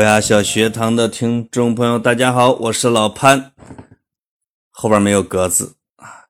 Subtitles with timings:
[0.00, 3.52] 博雅小学堂的听众朋友，大家好，我是老潘。
[4.70, 6.24] 后边没有格子啊，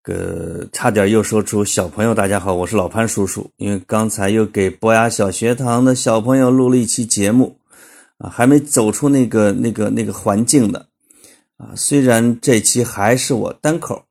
[0.00, 3.50] 个差点又说出小朋友，大家好，我是老潘叔叔。
[3.56, 7.58] 因为刚才又给博雅小学堂的小朋友录了一期节目
[8.18, 10.84] 啊，还没走出那个那个那个环境呢
[11.56, 11.74] 啊。
[11.74, 14.04] 虽然这期还是我单口，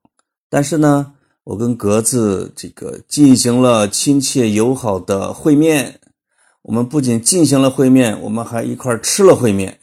[0.50, 1.13] 但是呢，
[1.45, 6.02] 我跟格子这个进行了亲切友好的会面。
[6.70, 9.80] 我们不仅进行了会面，我们还一块吃了会面，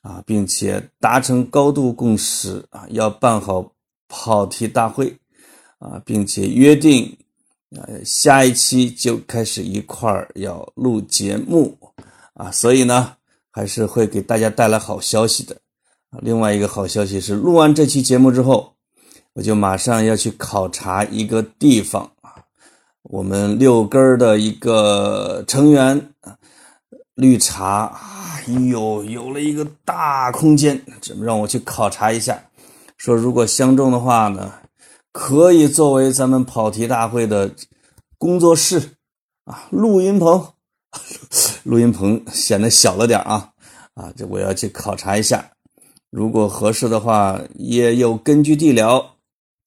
[0.00, 3.70] 啊，并且达成高度共识啊，要办好
[4.08, 5.14] 跑题大会，
[5.78, 7.14] 啊，并且约定，
[7.76, 11.76] 呃，下一期就开始一块要录节目，
[12.32, 13.16] 啊，所以呢，
[13.52, 15.54] 还是会给大家带来好消息的。
[16.08, 18.72] 啊另外一个好消息是，录完这期节目之后，
[19.34, 22.10] 我就马上要去考察一个地方。
[23.04, 26.10] 我们六根的一个成员
[27.14, 32.42] 绿茶，哎呦，有了一个大空间，这么让我去考察一下。
[32.96, 34.52] 说如果相中的话呢，
[35.12, 37.50] 可以作为咱们跑题大会的
[38.16, 38.92] 工作室
[39.44, 40.52] 啊，录音棚。
[41.64, 43.50] 录音棚显得小了点啊，
[43.94, 45.50] 啊，这我要去考察一下。
[46.10, 49.13] 如果合适的话，也有根据地聊。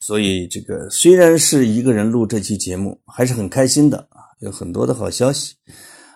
[0.07, 5.53] 所以，这个虽然是一个人录这期节目，还是很开心的啊，有很多的好消息。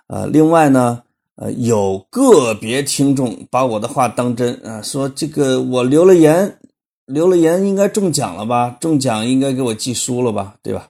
[0.07, 1.03] 呃，另外呢，
[1.35, 6.57] 呃，有个别听众把我的话当真啊，说这个我留了言，
[7.05, 8.77] 留了言应该中奖了吧？
[8.79, 10.55] 中奖应该给我寄书了吧？
[10.63, 10.87] 对吧？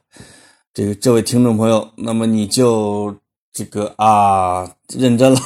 [0.72, 3.12] 这个这位听众朋友，那么你就
[3.52, 5.40] 这个啊，认真了。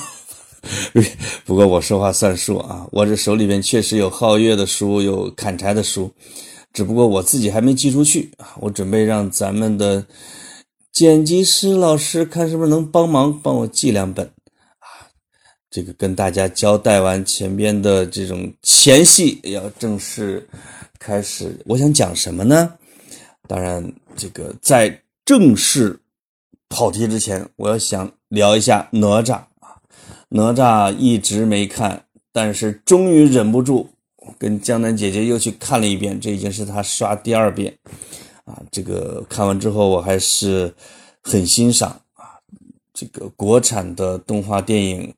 [1.47, 6.13] 不过我说话算数啊，我这手里边确实有皓月的书，有砍柴的书。
[6.77, 10.05] 只不过我自己还没寄出去啊，我准备让咱们的
[10.93, 14.27] 剪辑师老师看是不是能帮忙帮我寄两本
[14.81, 15.09] 啊。
[15.71, 20.47] 这个跟大家交代完前边的这种前戏，要正式
[20.99, 21.59] 开始。
[21.65, 22.71] 我想讲什么呢？
[23.49, 25.99] 当然，这个在正式
[26.69, 29.81] 跑题之前，我要想聊一下哪吒啊。
[30.29, 33.89] 哪吒一直没看，但是终于忍不住。
[34.39, 37.77] 跟江南姐姐又去看了一遍，这已经是她刷第二遍，
[38.45, 40.75] 啊，这个看完之后我还是
[41.23, 42.39] 很欣赏啊，
[42.93, 45.15] 这个国产的动画电影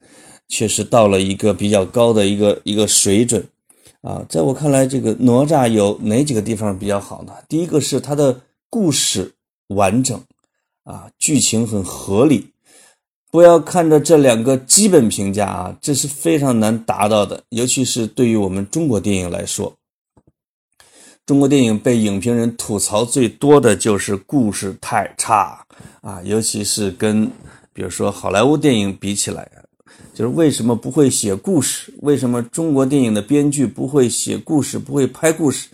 [0.48, 3.46] 确实到了一个比较高的一个一个水准，
[4.02, 7.32] 啊，在我看来，这个哪吒有哪几个地方比较好呢？
[7.48, 8.40] 第一个是它的
[8.70, 9.34] 故事
[9.68, 10.20] 完整，
[10.84, 12.50] 啊，剧情很合理。
[13.30, 19.70] 不要看着这两个基本评价啊，这是非常难达到的，尤其是对于我们中国电影来说。
[21.26, 25.62] 中国电影被影评人吐槽最多的就是故事太差
[26.00, 27.30] 啊，尤其是跟
[27.74, 29.46] 比如说好莱坞电影比起来，
[30.14, 31.92] 就是为什么不会写故事？
[31.98, 35.68] 为什么中国电影的编剧不会写故事、不会拍故事？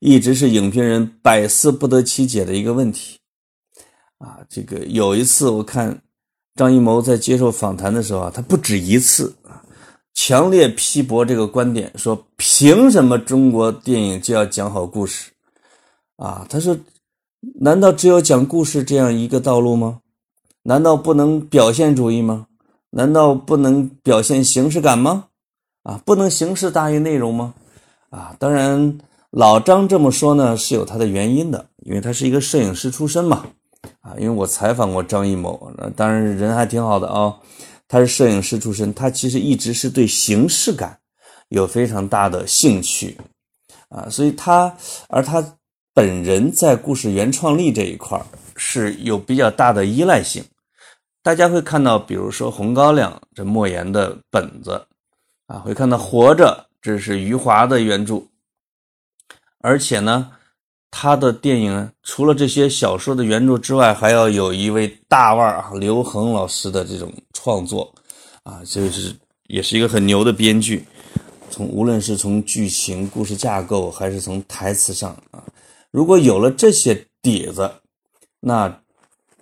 [0.00, 3.16] 一直是影评人百思不得其解的一个问题
[4.18, 4.38] 啊。
[4.48, 5.96] 这个有一次我看。
[6.56, 9.62] 张艺谋在接受访谈的时候啊，他不止一次啊，
[10.14, 15.30] 强烈批驳这个观点，说凭什么中国电影就要讲好故事？
[16.16, 16.74] 啊，他说，
[17.60, 20.00] 难道只有讲故事这样一个道路吗？
[20.62, 22.46] 难道不能表现主义吗？
[22.90, 25.26] 难道不能表现形式感吗？
[25.82, 27.52] 啊，不能形式大于内容吗？
[28.08, 28.98] 啊，当然，
[29.30, 33.44] 老张这么说呢是有他的原因的，因为他是一个摄影师出身嘛。
[34.00, 37.34] 啊，因为我采访过张艺谋，那当然人还挺好的啊。
[37.88, 40.98] 他是摄影师出身，他其实一直是对形式感
[41.50, 43.16] 有非常大的兴趣
[43.88, 44.76] 啊，所以他
[45.08, 45.56] 而他
[45.94, 48.20] 本人在故事原创力这一块
[48.56, 50.44] 是有比较大的依赖性。
[51.22, 54.84] 大家会看到，比如说《红高粱》这莫言的本子
[55.46, 58.22] 啊，会看到《活着》这是余华的原著，
[59.60, 60.32] 而且呢。
[60.90, 67.92] 他的电影除了这些小说的原著之外，还要有一位大腕啊，刘恒老师的这种创作，
[68.44, 69.14] 啊，就是
[69.48, 70.86] 也是一个很牛的编剧。
[71.50, 75.42] 从无论是从剧情、故事架构，还是从台词上啊，
[75.90, 77.70] 如果有了这些底子，
[78.40, 78.80] 那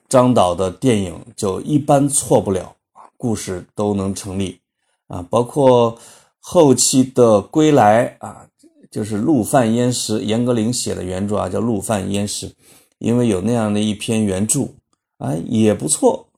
[0.09, 4.59] 张导的电影就一般错不了啊，故事都能成立
[5.07, 5.97] 啊，包括
[6.41, 8.47] 后期的《归来》啊。
[8.95, 12.49] 就是《陆犯焉识》，严歌苓写的原著啊，叫《陆犯焉识》，
[12.99, 14.69] 因为有那样的一篇原著，
[15.19, 16.29] 啊，也不错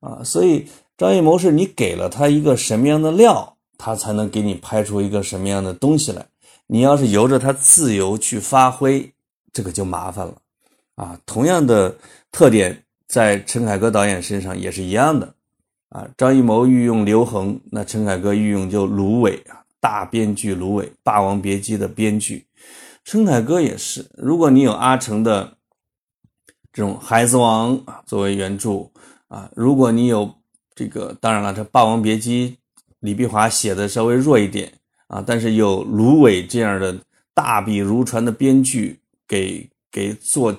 [0.00, 0.20] 啊。
[0.24, 0.66] 所以
[0.98, 6.26] 张艺谋是你给了他一个什么样的料，他才能给你拍出一个什么样的东西来。
[6.66, 9.08] 你要是由着他自由去发挥，
[9.52, 10.34] 这个就麻烦了
[10.96, 11.16] 啊。
[11.24, 11.96] 同样的
[12.32, 15.32] 特点在陈凯歌导演身上也是一样的
[15.90, 22.46] 啊，张艺谋御用刘恒，那陈凯歌御用就芦苇啊，大编剧芦苇，《霸王别姬》的编剧，
[23.04, 24.06] 陈凯歌也是。
[24.14, 25.56] 如果你有阿城的
[26.72, 28.86] 这种《孩子王》啊作为原著
[29.28, 30.32] 啊，如果你有
[30.74, 32.50] 这个，当然了，这《霸王别姬》
[33.00, 34.72] 李碧华写的稍微弱一点
[35.08, 36.96] 啊，但是有芦苇这样的
[37.34, 40.54] 大笔如椽的编剧给给做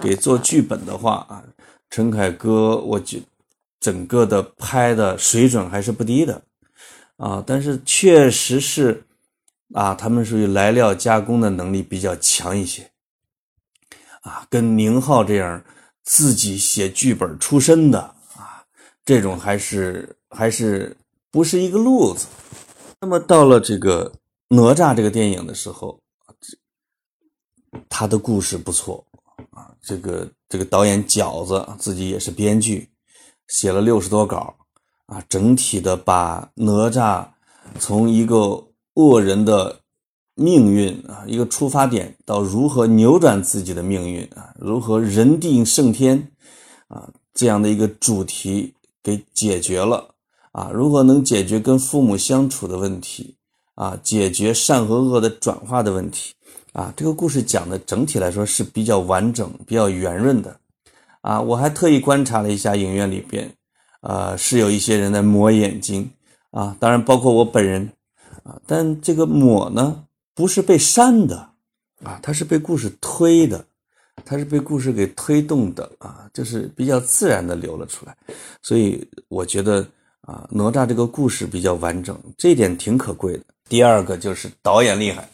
[0.00, 1.42] 给做剧本的话啊，
[1.90, 3.20] 陈凯歌我觉。
[3.78, 6.42] 整个的拍的水准还是不低的，
[7.16, 9.04] 啊，但是确实是，
[9.74, 12.90] 啊，他们属于来料加工的能力比较强一些，
[14.22, 15.64] 啊，跟宁浩这样
[16.02, 17.98] 自己写剧本出身的
[18.36, 18.64] 啊，
[19.04, 20.96] 这种还是还是
[21.30, 22.26] 不是一个路子。
[23.00, 24.12] 那么到了这个
[24.48, 26.00] 哪吒这个电影的时候，
[27.88, 29.06] 他的故事不错
[29.50, 32.90] 啊，这个这个导演饺子自己也是编剧。
[33.48, 34.56] 写了六十多稿，
[35.06, 37.26] 啊，整体的把哪吒
[37.78, 38.64] 从一个
[38.94, 39.80] 恶人的
[40.34, 46.30] 命运啊，一个出发点到如何扭转自己的命运啊，如何人定胜天
[46.88, 50.14] 啊，这样的一个主题给解决了
[50.52, 53.36] 啊，如何能解决跟父母相处的问题
[53.74, 56.34] 啊，解决善和恶的转化的问题
[56.72, 60.58] 啊，这个故事讲的整体来说是比较完整、比较圆润的。
[61.22, 63.52] 啊，我还特意观察了一下影院里边，
[64.08, 66.08] 呃，是有一些人在抹眼睛
[66.52, 67.90] 啊，当然包括我本人
[68.44, 71.36] 啊，但这个抹呢，不是被煽的
[72.04, 73.64] 啊，它是被故事推的，
[74.24, 78.16] 它是被故事给推动的啊，就是比较自然的流了出来，
[78.62, 79.84] 所以我觉得
[80.20, 83.40] 啊，哪吒这个故事比较完整，这一点挺可贵的。
[83.68, 85.28] 第二个就是导演厉害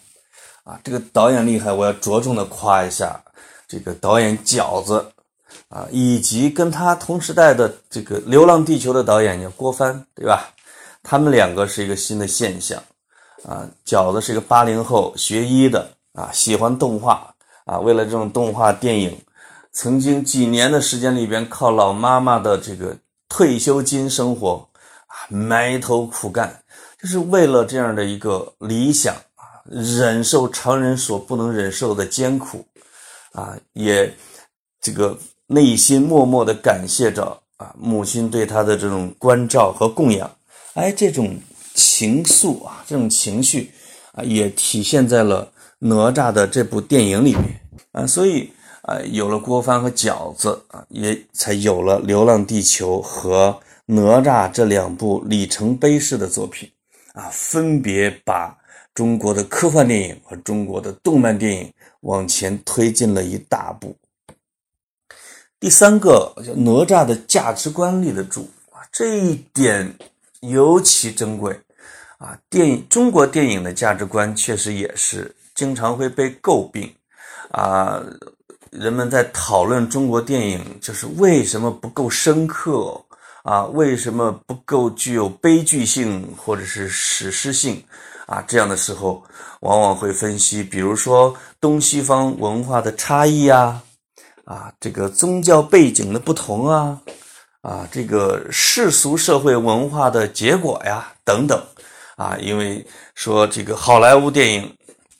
[0.64, 3.22] 啊，这个导演厉害，我要着重的夸一下
[3.68, 5.04] 这个导演饺子。
[5.68, 10.52] 啊，以及跟他同时代的这个《流浪地球》的导演叫郭帆，对吧？
[11.02, 12.82] 他们两个是一个新的现象。
[13.44, 17.34] 啊，饺子是一个八零后学医的啊，喜欢动画
[17.64, 19.18] 啊，为了这种动画电影，
[19.72, 22.96] 曾经几年的时间里边靠老妈妈的这个
[23.28, 24.64] 退休金生活
[25.08, 26.62] 啊，埋头苦干，
[27.02, 32.64] 就是为了这样的一个理想啊，忍受常人所不能忍受的艰苦
[33.32, 34.14] 啊，也
[34.80, 35.18] 这个。
[35.52, 40.30] 内心默默的感谢着啊，母亲对他的这种关照和供养，
[40.74, 41.36] 哎，这种
[41.74, 43.70] 情愫啊，这种情绪
[44.12, 47.60] 啊，也体现在了哪吒的这部电影里面。
[47.92, 48.50] 啊，所以
[48.82, 56.70] 啊，有了郭帆和饺子啊，也才有了《流浪地球》和哪吒这两部里程碑式的作品。
[57.12, 58.56] 啊，分别把
[58.94, 61.70] 中国的科幻电影和中国的动漫电影
[62.00, 63.94] 往前推进了一大步。
[65.62, 69.94] 第三个叫哪吒的价值观立得住啊，这一点
[70.40, 71.56] 尤其珍贵
[72.18, 72.36] 啊。
[72.50, 76.92] 电影中国电影的价值观确实也是经常会被诟病
[77.52, 78.02] 啊。
[78.72, 83.00] 人们在讨论中国电影就是为什么不够深刻
[83.44, 87.80] 啊，为什么不够具有悲剧性或者是史诗性
[88.26, 88.42] 啊？
[88.48, 89.22] 这样的时候，
[89.60, 93.80] 往往会分析，比如说东西方文化的差异啊。
[94.44, 97.00] 啊，这个宗教背景的不同啊，
[97.60, 101.64] 啊，这个世俗社会文化的结果呀，等等，
[102.16, 102.84] 啊，因为
[103.14, 104.76] 说这个好莱坞电影，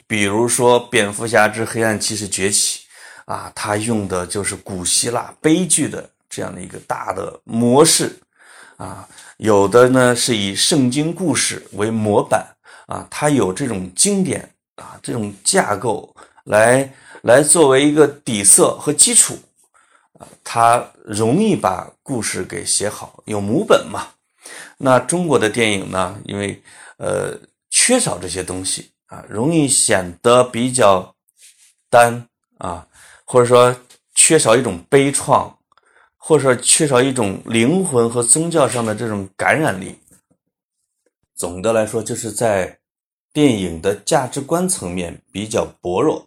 [0.09, 2.81] 比如说《蝙蝠侠之黑暗骑士崛起》，
[3.33, 8.19] 啊，它用的就是古希腊悲剧的这样的一个大的模式，
[8.77, 12.45] 啊，有的呢是以圣经故事为模板，
[12.89, 16.13] 啊，它有这种经典啊，这种架构
[16.43, 16.93] 来。
[17.23, 19.39] 来作为一个底色和基础，
[20.19, 24.09] 啊，它容易把故事给写好，有母本嘛。
[24.77, 26.61] 那中国的电影呢，因为
[26.97, 27.39] 呃
[27.71, 31.15] 缺少这些东西啊，容易显得比较
[31.89, 32.87] 单啊，
[33.25, 33.75] 或者说
[34.17, 35.53] 缺少一种悲怆，
[36.17, 39.97] 或者说缺少一种灵魂和宗教上的这种感染力。
[41.37, 42.79] 总的来说，就是在
[43.33, 46.27] 电影的价值观层面比较薄弱。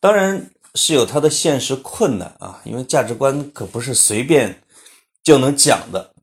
[0.00, 4.62] 当然是有它的现实困难啊，因为价值观可不是随便
[5.22, 6.14] 就能讲的，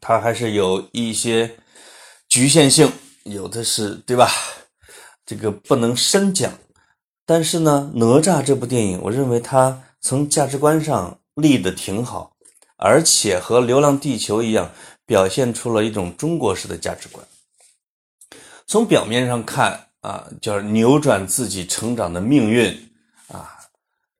[0.00, 1.58] 它还是有一些
[2.28, 2.90] 局限性，
[3.24, 4.30] 有的是对吧？
[5.26, 6.52] 这个不能深讲。
[7.24, 12.36] 但是呢，哪吒这部电影，我认为它从价值观上立得挺好，
[12.76, 14.70] 而且和《流浪地球》一样，
[15.04, 17.26] 表现出了一种中国式的价值观。
[18.66, 19.85] 从表面上看。
[20.00, 22.70] 啊，叫扭转自己成长的命运
[23.28, 23.56] 啊，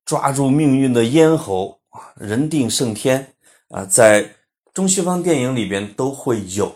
[0.05, 1.79] 抓住命运的咽喉，
[2.17, 3.35] 人定胜天
[3.69, 4.35] 啊，在
[4.75, 6.67] 中西方电影里边都会有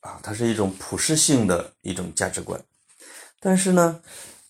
[0.00, 2.60] 啊，它是一种普世性的一种价值观。
[3.40, 4.00] 但是呢，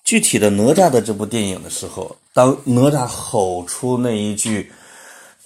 [0.04, 4.72] 具体的哪吒的这部电影的时候，当哪吒吼出那一句。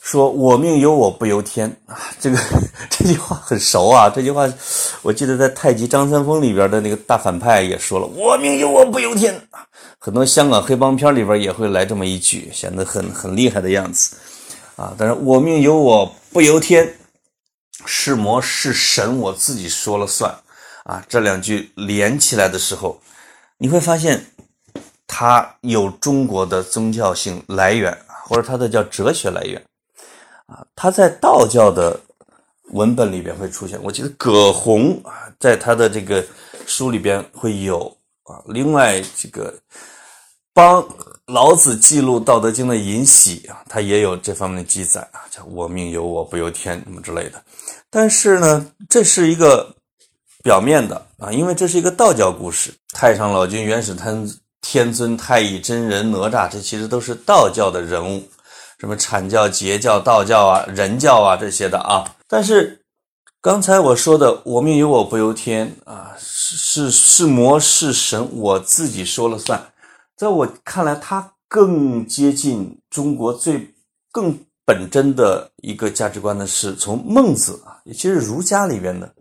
[0.02, 2.37] 说我命由我不由天啊，这个
[2.90, 4.11] 这句话很熟啊。
[4.11, 4.52] 这句话，
[5.00, 9.64] 我记得在《太极张三丰》里边的那个大反派也说了：“我命由我不由天啊。”
[10.00, 14.16] 很多香港黑帮片里边也会来这么一句，显得很很厉害的样子
[14.75, 14.92] 啊。
[14.99, 16.92] 但是我命由我不由天，
[17.87, 20.35] 是魔是神我自己说了算
[20.82, 21.00] 啊。
[21.09, 23.00] 这两句连起来的时候，
[23.56, 24.26] 你会发现
[25.06, 29.62] 它有中国的宗教性来源，或者它的叫哲学来源。
[30.52, 31.99] 啊，他在道教的
[32.73, 33.82] 文本里边会出现。
[33.82, 36.23] 我记得葛洪啊，在他的这个
[36.66, 37.87] 书里边会有
[38.25, 38.37] 啊。
[38.47, 39.54] 另外，这个
[40.52, 40.87] 帮
[41.26, 47.42] 老子记录《道德经》的尹喜啊，他也有这方面的记载啊，叫“我命由我不由天”什么之类的。
[47.88, 49.75] 但是呢，这是一个
[50.42, 52.75] 表面的啊，因为这是一个道教故事。
[52.92, 54.30] 太上老君、元始天
[54.61, 58.23] 天尊、太乙真人、哪吒，这其实都是道教的人物。
[58.82, 62.82] 什么阐教、截教、道教啊、人教啊这些的啊，但是
[63.40, 69.72] 刚才我说的“我命由我不由天”啊，是是是魔是神，我自己说了算。
[70.16, 73.72] 在我看来，它更接近中国最
[74.10, 79.14] 更本真的一个价值观呢，是从孟子啊，也就是儒家里边的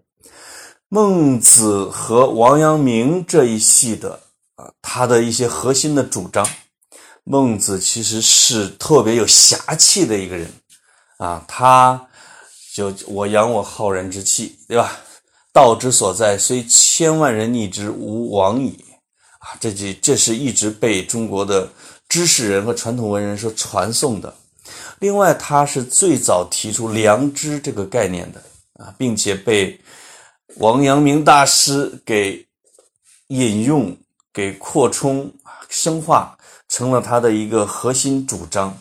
[0.89, 4.19] 孟子和王阳明这一系的
[4.55, 6.43] 啊，他的一些核心的主张。
[7.23, 10.51] 孟子其实是特别有侠气的一个人，
[11.17, 12.07] 啊，他
[12.73, 14.97] 就我扬我浩然之气，对吧？
[15.53, 18.83] 道之所在，虽千万人逆之，吾往矣。
[19.39, 21.67] 啊，这这这是一直被中国的
[22.07, 24.33] 知识人和传统文人所传颂的。
[24.99, 28.39] 另外，他是最早提出良知这个概念的
[28.75, 29.79] 啊，并且被
[30.57, 32.45] 王阳明大师给
[33.27, 33.97] 引用、
[34.31, 35.31] 给扩充、
[35.69, 36.37] 深化。
[36.71, 38.75] 成了他的一个核心主张，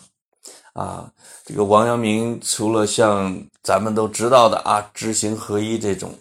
[0.71, 1.11] 啊，
[1.43, 6.17] 这个王阳明除了像咱们都知道的啊，知行合一这种，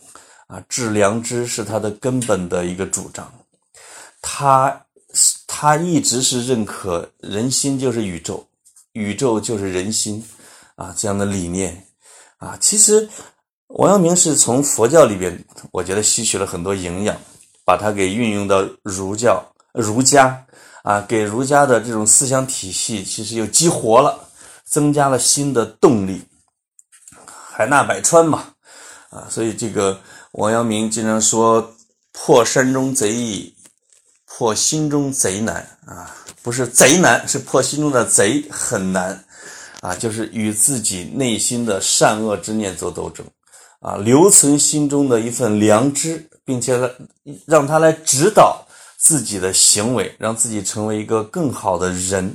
[0.49, 3.33] 啊，致良知是他的根本的一个主张，
[4.21, 4.85] 他
[5.47, 8.45] 他一直是认可人心就是宇宙，
[8.95, 10.27] 宇宙就是人心，
[10.75, 11.87] 啊，这样的理念，
[12.39, 13.09] 啊，其实
[13.69, 17.17] 王阳明是从佛教里边，我觉得吸取了很多营养，
[17.65, 19.41] 把它给运用到儒教、
[19.73, 20.45] 儒家。
[20.83, 24.19] 啊，给儒家的这种思想体系其实又激活了，
[24.65, 26.23] 增加了新的动力，
[27.53, 28.55] 海纳百川嘛，
[29.11, 30.01] 啊，所以这个
[30.33, 31.75] 王阳明经常说
[32.13, 33.55] 破山中贼易，
[34.27, 39.23] 破心中贼难啊，不是贼难，是破心中的贼很难
[39.83, 43.27] 啊，就是与自己内心的善恶之念做斗争
[43.81, 46.91] 啊，留存心中的一份良知，并且来
[47.47, 48.67] 让他来指导。
[49.01, 52.31] 自己的行为，让自己成为一个更好的人，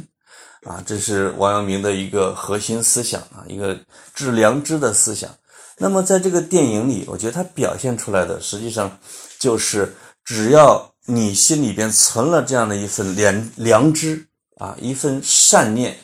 [0.63, 3.79] 啊，这是王阳明的一个核心思想啊，一个
[4.15, 5.29] 致良知的思想。
[5.77, 8.97] 那么在这个电影里，我觉得他表现出来的，实际上
[9.37, 9.93] 就是
[10.23, 14.25] 只要你心里边存了这样的一份良良知
[14.57, 15.95] 啊，一份善念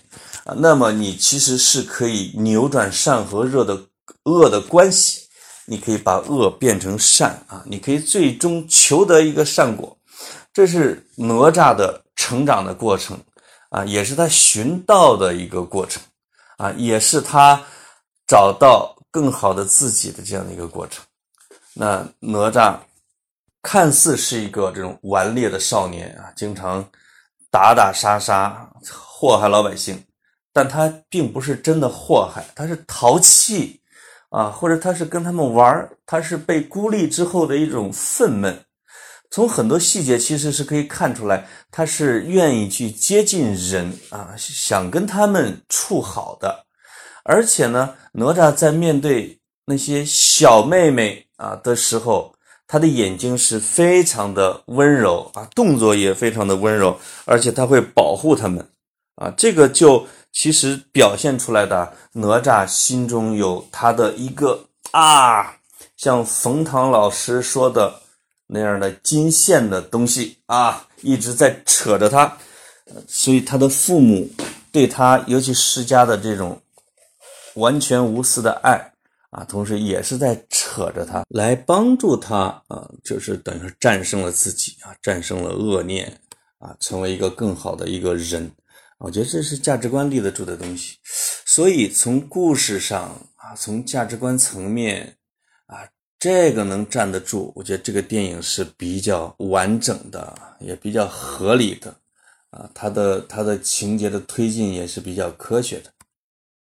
[0.43, 3.81] 啊，那么你其实是可以扭转善和恶的
[4.25, 5.21] 恶的关系，
[5.65, 9.97] 你可以把恶变成善啊，你可以最终求得一个善果。
[10.53, 13.17] 这是哪吒的成长的过程
[13.69, 16.01] 啊，也是他寻道的一个过程
[16.57, 17.61] 啊，也是他
[18.27, 21.03] 找到更好的自己的这样的一个过程。
[21.73, 22.77] 那哪吒
[23.61, 26.85] 看似是一个这种顽劣的少年啊，经常
[27.49, 30.03] 打打杀杀，祸害老百姓，
[30.51, 33.79] 但他并不是真的祸害，他是淘气
[34.29, 38.53] 啊，或者他是跟他们玩他是被孤立之后的一种愤懑。
[39.31, 46.65] 从很多细节其实是可以看出来，他是愿意去接近人啊，想跟他们处好的。
[47.23, 52.35] 而且呢，哪吒在面对那些小妹妹啊的时候，
[52.67, 58.67] 他的眼睛是非常的温柔啊，动作也非常的温柔，而且他会保护他们
[59.15, 59.33] 啊。
[59.37, 65.55] 这个就其实表现出来的哪吒心中有他的一个啊，
[65.95, 68.00] 像冯唐老师说的。
[68.53, 72.37] 那样的金线的东西啊，一直在扯着他，
[73.07, 74.29] 所以他的父母
[74.73, 76.61] 对他，尤其施加的这种
[77.55, 78.91] 完全无私的爱
[79.29, 86.19] 啊，同时也是在扯着他，来帮助他啊，就是等于说战胜了自己啊，战胜了恶念
[86.59, 88.51] 啊，成为一个更好的一个人。
[88.97, 90.97] 我觉得这是价值观立得住的东西。
[91.45, 93.03] 所以从故事上
[93.37, 95.15] 啊，从价值观层面
[95.67, 95.87] 啊，
[96.21, 101.95] 这个能站得住，我觉得这个电影是比较完整的，也比较合理的
[102.51, 105.91] 啊，它的它的情节的推进也是比较科学的。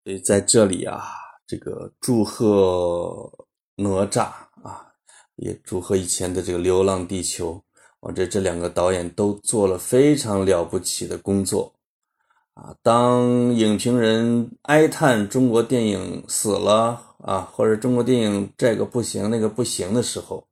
[0.04, 1.02] 所以在这里啊，
[1.48, 3.32] 这个祝贺
[3.78, 4.24] 哪吒
[4.64, 4.92] 啊，
[5.38, 7.54] 也祝贺以前的这个《流浪地球》，
[8.02, 11.74] 我这这两个导演都做了非常了不起的工作。
[12.58, 20.48] 啊，当影评人哀叹中国电影死了啊，或者中国电影这个不行那个不行的时候，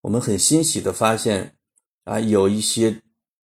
[0.00, 1.56] 我们很欣喜的发现，
[2.04, 3.02] 啊，有一些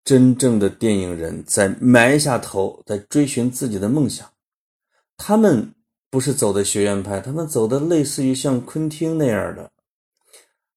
[0.04, 4.28] 真正的电影人在埋下头，在追寻自己的梦想。
[5.16, 5.76] 他们
[6.10, 9.70] 不是走的学院派，他们走的类似于像昆汀那样的，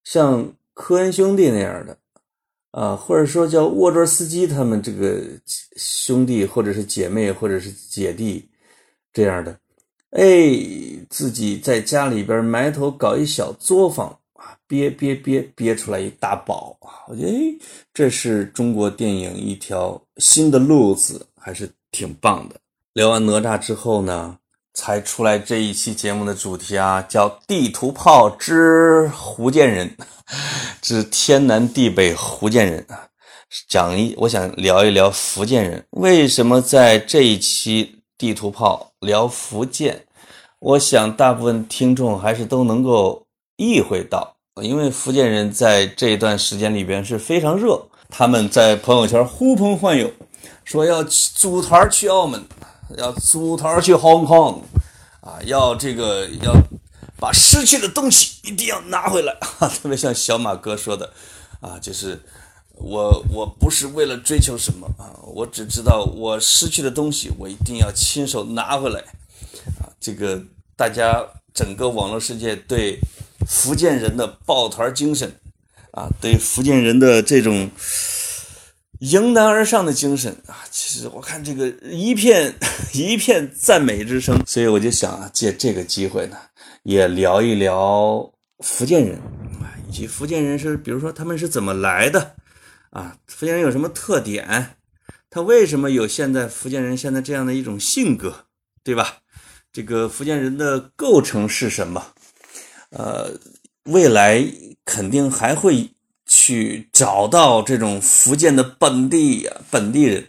[0.03, 1.97] 像科恩兄弟那样的。
[2.73, 5.21] 啊，或者说叫沃卓斯基他们这个
[5.75, 8.49] 兄弟，或者是姐妹，或者是姐弟
[9.13, 9.55] 这样的，
[10.09, 10.25] 哎，
[11.07, 17.05] 自己在家里边埋头搞一小作坊啊，憋憋憋憋出来一大宝啊！
[17.07, 17.55] 我觉得，哎，
[17.93, 22.55] 这是中国电影一条新的路子，还是挺棒的。
[22.93, 24.35] 聊完哪吒之后呢？
[24.73, 29.95] 才出来这一期节目的主题啊，叫《地图炮之福建人》，
[30.81, 33.05] 之天南地北福建人啊，
[33.69, 40.05] 讲一，我想聊一聊福建人为什么在这一期地图炮聊福建。
[40.59, 43.23] 我想大部分听众还是都能够
[43.57, 50.09] 意会到，因为福建人在这一段时间里边是非常热，他们在朋友圈呼朋唤友，
[50.63, 52.41] 说要组团去澳门。
[52.97, 54.61] 要组团去 Hong Kong，
[55.21, 56.53] 啊，要这个要
[57.17, 61.11] 把失去的东西一定要拿回来啊， 特别像小马哥说的，
[61.61, 62.19] 啊，就是
[62.75, 68.99] 我我不是为了追求什么啊，我只知道我失去的东西我一定要亲手拿回来，
[69.79, 70.41] 啊，这个
[70.75, 71.23] 大家
[71.53, 72.99] 整个网络世界对
[73.47, 75.39] 福建人的抱团精神，
[75.91, 77.69] 啊，对福建人的这种。
[79.03, 82.55] 迎难而上的精神啊，其实我看这个一片
[82.95, 86.37] 一片赞美之声，所以我就想啊，借这个机会呢，
[86.83, 89.17] 也聊一聊福建人
[89.61, 92.35] 啊，以及福建人是，比如说他们是怎么来的
[92.91, 93.17] 啊？
[93.27, 94.77] 福建人有什么特点？
[95.29, 98.45] 他为什么有现在福建人现在这样的一种性格，
[98.85, 99.17] 对吧？
[99.73, 102.01] 这个福建人的构成是什么？
[102.91, 103.37] 呃，
[103.83, 104.41] 未来
[104.85, 105.89] 肯定还会。
[106.25, 110.25] 去找到这种福建的本地本地人，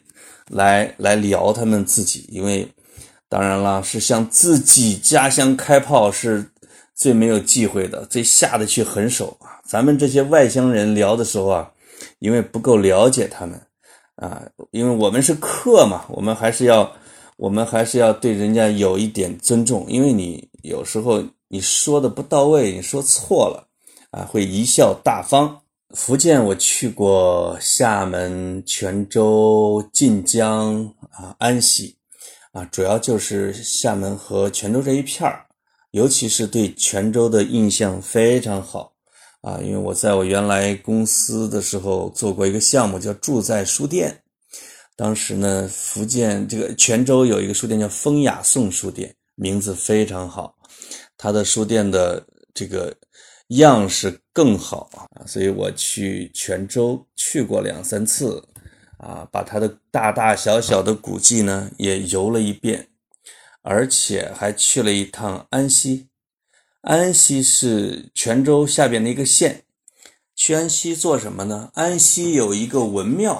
[0.50, 2.68] 来来聊他们自己，因为
[3.28, 6.44] 当然了，是向自己家乡开炮是
[6.94, 9.58] 最没有忌讳的，最下得去狠手啊。
[9.64, 11.70] 咱们这些外乡人聊的时候啊，
[12.18, 13.60] 因为不够了解他们
[14.16, 16.92] 啊，因为我们是客嘛，我们还是要
[17.36, 23.66] 我们还是要对人家有一点尊重，因为你有时候你说的不到位，你说错了
[24.10, 25.60] 啊，会贻笑大方。
[25.94, 31.96] 福建我去过厦门、泉州、晋江啊、安溪
[32.52, 35.46] 啊，主要就是厦门和泉州这一片儿，
[35.92, 38.92] 尤其是对泉州的印象非常好
[39.42, 44.20] 啊，因为我在我原来公司的时候做过一个项目，叫住在书店。
[44.96, 50.56] 当时呢，福建这个泉州有一个书店叫风雅颂书店，名字非常好，
[51.16, 52.92] 它的书店的这个。
[53.48, 58.44] 样式更好啊，所以我去泉州去过两三次，
[58.98, 62.88] 啊，把它的大大小小的古迹呢也游了一遍，
[63.62, 66.08] 而且还去了一趟安溪。
[66.80, 69.62] 安溪是泉州下边的一个县，
[70.34, 71.70] 去安溪做什么呢？
[71.74, 73.34] 安溪有一个文庙，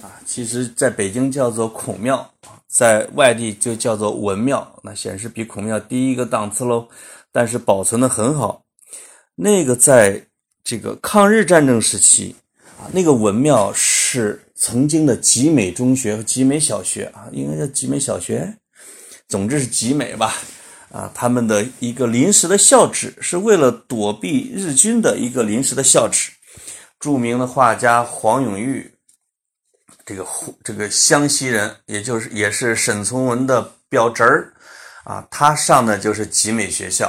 [0.00, 2.32] 啊，其实在北京叫做孔庙，
[2.66, 6.88] 在外地就叫做文庙，那显示比孔庙低一个档次喽，
[7.30, 8.64] 但是保存的很好。
[9.34, 10.26] 那个在
[10.62, 12.36] 这个抗日战争时期
[12.78, 18.58] 啊，那个文庙是曾经的集美中学和集美小学啊，应该叫集美小学，
[19.26, 20.34] 总之是集美吧
[20.90, 26.30] 啊，他们的一个临时的校址，是为了躲避日军的一个临时的校址。
[27.00, 28.94] 著名的画家黄永玉，
[30.04, 34.52] 这个湖这个湘西人，也就是也是沈从文的表侄儿
[35.04, 37.08] 啊，他上的就是集美学校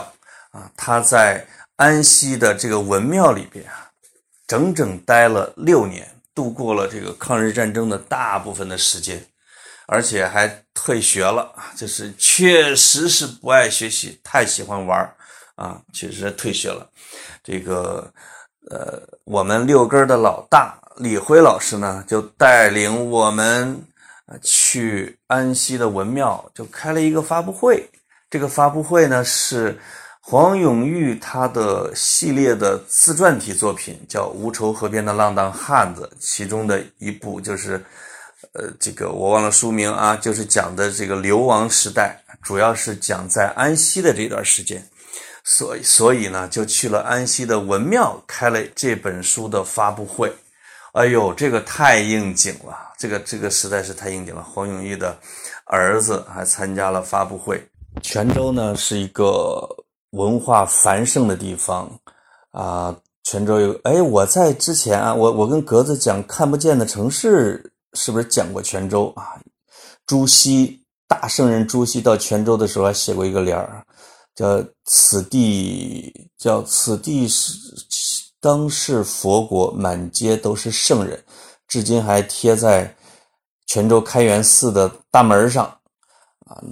[0.51, 1.45] 啊，他在。
[1.75, 3.91] 安溪的这个文庙里边啊，
[4.47, 9.25] 整整待了六年，度过了这个抗日战争的大部分的时间，
[9.87, 15.15] 而且还退学了，就是确实是不爱学习，太喜欢玩
[15.55, 16.87] 啊，确实退学了。
[17.43, 18.11] 这个
[18.69, 23.83] 呃，我们六根的老大李辉老师呢，就带领我们，
[24.41, 27.89] 去安西的文庙就开了一个发布会。
[28.29, 29.77] 这个发布会呢是
[30.25, 37.73] 黄永玉他的系列的自传体作品，叫《无仇河边的浪荡汉子》，其中的一部就是，
[38.53, 44.81] 呃，这个我忘了书名啊，就是讲的这个流亡时代，主要是讲在安西的这段时间。
[45.43, 50.33] 所以，所以呢，就去了安西的文庙开了这本书的发布会。
[50.93, 54.41] 哎呦，这个太应景了，这个这个实在是太应景了。
[54.41, 55.17] 黄永玉的
[55.65, 57.61] 儿子还参加了发布会。
[58.01, 59.69] 泉州呢是一个
[60.13, 61.91] 文化繁盛的地方
[62.51, 62.95] 啊。
[63.23, 69.39] 泉州有哎，我在之前啊，我我跟格子讲看不见的城市，是不是讲过泉州啊？
[70.07, 73.85] 朱熹大圣人朱熹到泉州的时候还写过一个联儿，
[74.35, 77.53] 叫此地叫此地是。
[78.43, 81.23] 当世佛国，满街都是圣人，
[81.65, 82.93] 至今还贴在
[83.67, 85.73] 泉州开元寺的大门上！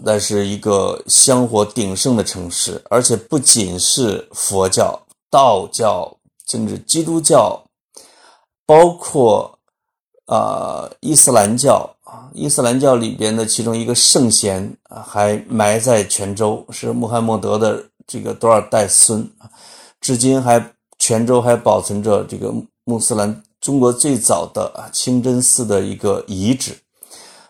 [0.04, 6.16] 那是一个香火鼎盛的城市，而且不仅是佛教、道教，
[6.48, 7.64] 甚至基督教，
[8.66, 9.58] 包括
[10.26, 19.30] 啊伊斯兰教啊，伊斯兰教里边的其中一个圣贤啊，还埋在泉州，是穆罕默德的这个多少代孙，
[20.00, 20.64] 至今还。
[21.04, 26.78] 泉州还保存着这个穆斯林中国最早的清真寺的一个遗址，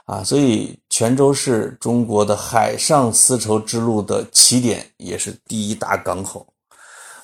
[0.05, 6.45] 啊，所以泉州是中国的海上丝绸之路的起点，也是第一大港口，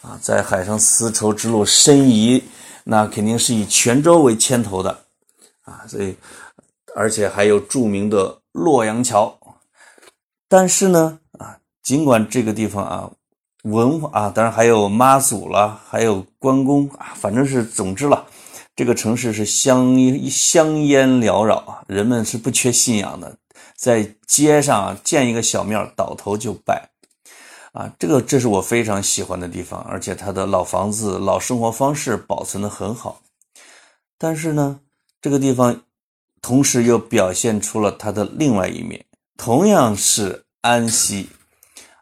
[0.01, 2.41] 啊，在海上丝绸之路申遗，
[2.85, 4.97] 那肯定是以泉州为牵头的，
[5.63, 6.15] 啊，所以
[6.95, 9.37] 而且还有著名的洛阳桥，
[10.47, 13.11] 但是呢，啊，尽管这个地方啊。
[13.63, 18.25] 文化啊，当然还有妈祖了，还有关公啊，反正是总之了，
[18.77, 19.93] 这个城市是香
[20.29, 23.35] 香烟缭绕啊，人们是不缺信仰的，
[23.77, 26.89] 在街上建一个小庙，倒头就拜
[27.71, 33.21] 啊，这个这是我非常喜欢的地方，而且它的老房子、老生活方式保存的很好。
[34.17, 34.79] 但是呢，
[35.21, 35.83] 这个地方
[36.41, 39.05] 同时又表现出了它的另外一面，
[39.37, 41.29] 同样是安息。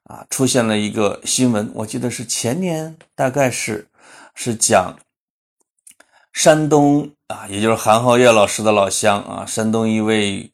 [0.08, 3.88] 啊，出现了一个新闻，我记得是前年，大概是
[4.36, 4.96] 是讲
[6.32, 10.52] 山东啊，也就是韩浩月老师的老乡啊，山东一位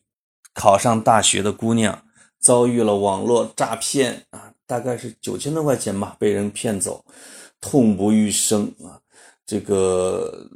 [0.53, 2.03] 考上大学的姑娘
[2.39, 7.03] 遭遇了网络诈骗啊，大概是九千多块钱吧，被人骗走，
[7.59, 8.99] 痛不欲生啊，
[9.45, 10.49] 这个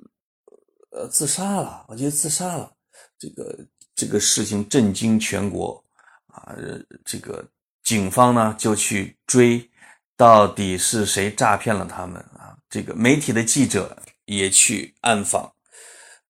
[0.92, 2.72] 呃自杀了，我觉得自杀了，
[3.18, 3.58] 这个
[3.96, 5.84] 这个事情震惊全国
[6.28, 6.56] 啊，
[7.04, 7.46] 这个。
[7.86, 9.70] 警方呢就去追，
[10.18, 12.58] 到底是谁诈骗了他们啊？
[12.68, 15.54] 这个媒体的记者也去暗访，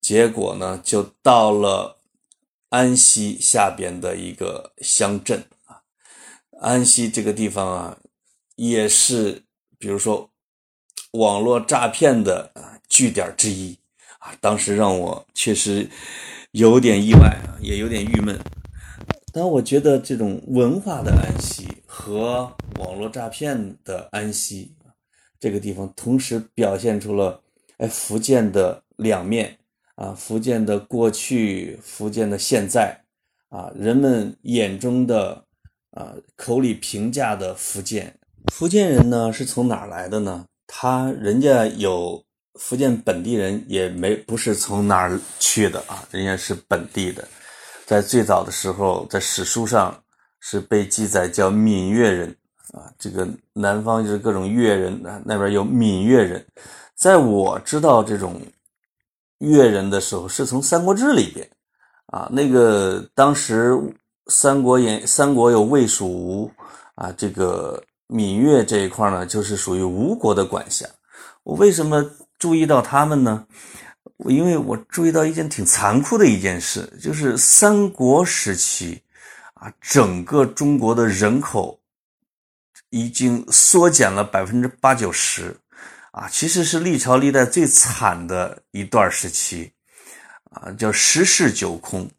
[0.02, 1.98] 结果呢就到了
[2.76, 5.80] 安溪下边的一个乡镇啊。
[6.60, 7.98] 安溪这个地方啊，
[8.58, 9.44] 也是
[9.80, 10.30] 比如说
[11.12, 13.80] 网络诈骗的啊据点之一
[14.20, 14.36] 啊。
[14.42, 15.90] 当时让我确实
[16.52, 18.38] 有点意外啊，也有点郁闷。
[19.32, 24.76] 但我觉得这种文化的安息和网络诈骗的安息，
[25.40, 27.42] 这个地方同时表现出了
[27.78, 29.58] 哎福建的两面
[29.96, 33.00] 啊，福建的过去，福建的现在
[33.50, 35.44] 啊，人们眼中的
[35.92, 38.14] 啊口里评价的福建，
[38.54, 40.46] 福建人呢是从哪儿来的呢？
[40.68, 42.22] 他人家有
[42.60, 47.26] 福建本地人，也没不是从哪儿去的啊，人家是本地的。
[47.86, 49.98] 在最早的时候，在史书上
[50.42, 52.36] 是被记载叫闽越人
[52.74, 56.46] 啊，这个南方就是各种越人啊，那边有闽越人。
[56.96, 58.42] 在我知道这种
[59.40, 61.50] 越人的时候，是从《三国志》里边
[62.08, 63.72] 啊，那个当时
[64.28, 66.52] 《三国演》三国有魏、蜀、吴
[66.96, 70.86] 啊，这个闽越这一块呢，就是属于吴国的管辖。
[71.44, 72.04] 我为什么
[72.40, 73.46] 注意到他们呢？
[74.18, 79.02] 我因为我注意到一件挺残酷的一件事，就是三国时期，
[79.56, 81.78] 啊，整个中国的人口
[82.92, 85.56] 已经缩减了百分之八九十，
[86.16, 89.70] 啊，其实是历朝历代最惨的一段时期，
[90.50, 92.10] 啊，叫十室九空，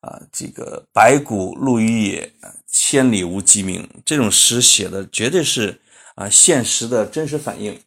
[0.00, 2.32] 啊，这个白骨露于野，
[2.66, 5.78] 千里无鸡鸣，这种诗写的绝对是
[6.14, 7.78] 啊现实的真实反应，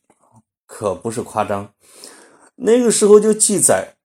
[0.67, 1.67] 可不是夸张。
[2.55, 3.95] 那个时候就记载，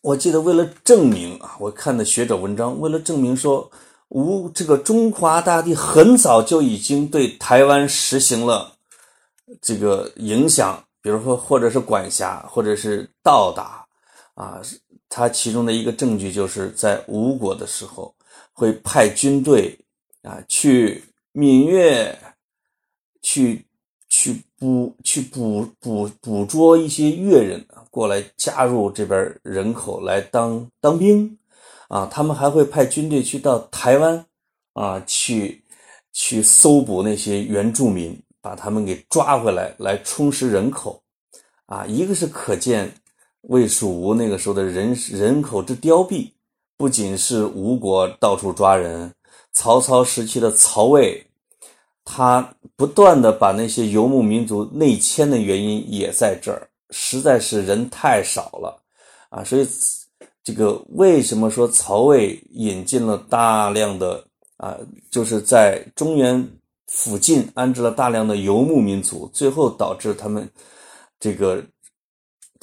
[0.00, 3.68] 我记得为了证明啊，我看的学者文章，为了证明说，
[4.10, 8.71] 吴这个中华大地很早就已经对台湾实行了
[9.60, 13.86] 这个影响，比如说或者是管辖，或者是到达
[14.34, 14.62] 啊，
[15.08, 18.14] 它其中的一个证据就是在吴国的时候，
[18.52, 19.78] 会派军队
[20.22, 21.02] 啊去
[21.32, 22.16] 闽越，
[23.20, 23.64] 去
[24.08, 31.38] 去捕去捕捕捕捉一些越人过来加入这边人口来当当兵，
[31.88, 34.24] 啊，他们还会派军队去到台湾
[34.72, 35.62] 啊去
[36.12, 41.00] 去搜捕那些原住民，把他们给抓回来，来充实人口，
[41.64, 42.92] 啊，一个是可见。
[43.48, 46.30] 魏蜀吴那个时候的人人口之凋敝，
[46.76, 49.12] 不仅是吴国到处抓人，
[49.52, 51.26] 曹操时期的曹魏，
[52.04, 58.80] 他不断的把那些游牧民族内迁的原因也在这儿，实在是人太少了
[59.28, 59.42] 啊！
[59.42, 59.66] 所以
[60.44, 64.24] 这个为什么说曹魏引进了大量的
[64.56, 64.78] 啊，
[65.10, 66.48] 就是在中原
[66.92, 70.48] 附近安置了大量的游牧民族，最后导致他们
[71.18, 71.64] 这个。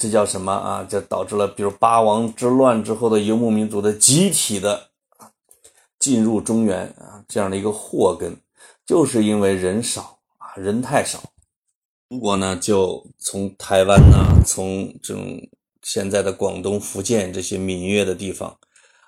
[0.02, 0.86] 这叫什么啊？
[0.88, 4.88] 这导致了，比如八王之乱之后的游牧民族的集体的
[5.98, 8.34] 进入中原啊，这样的一个祸根，
[8.86, 11.22] 就是因为人少啊，人太少。
[12.08, 15.38] 吴国呢，就从台湾呐，从这种
[15.82, 18.48] 现在的广东、福建这些闽粤的地方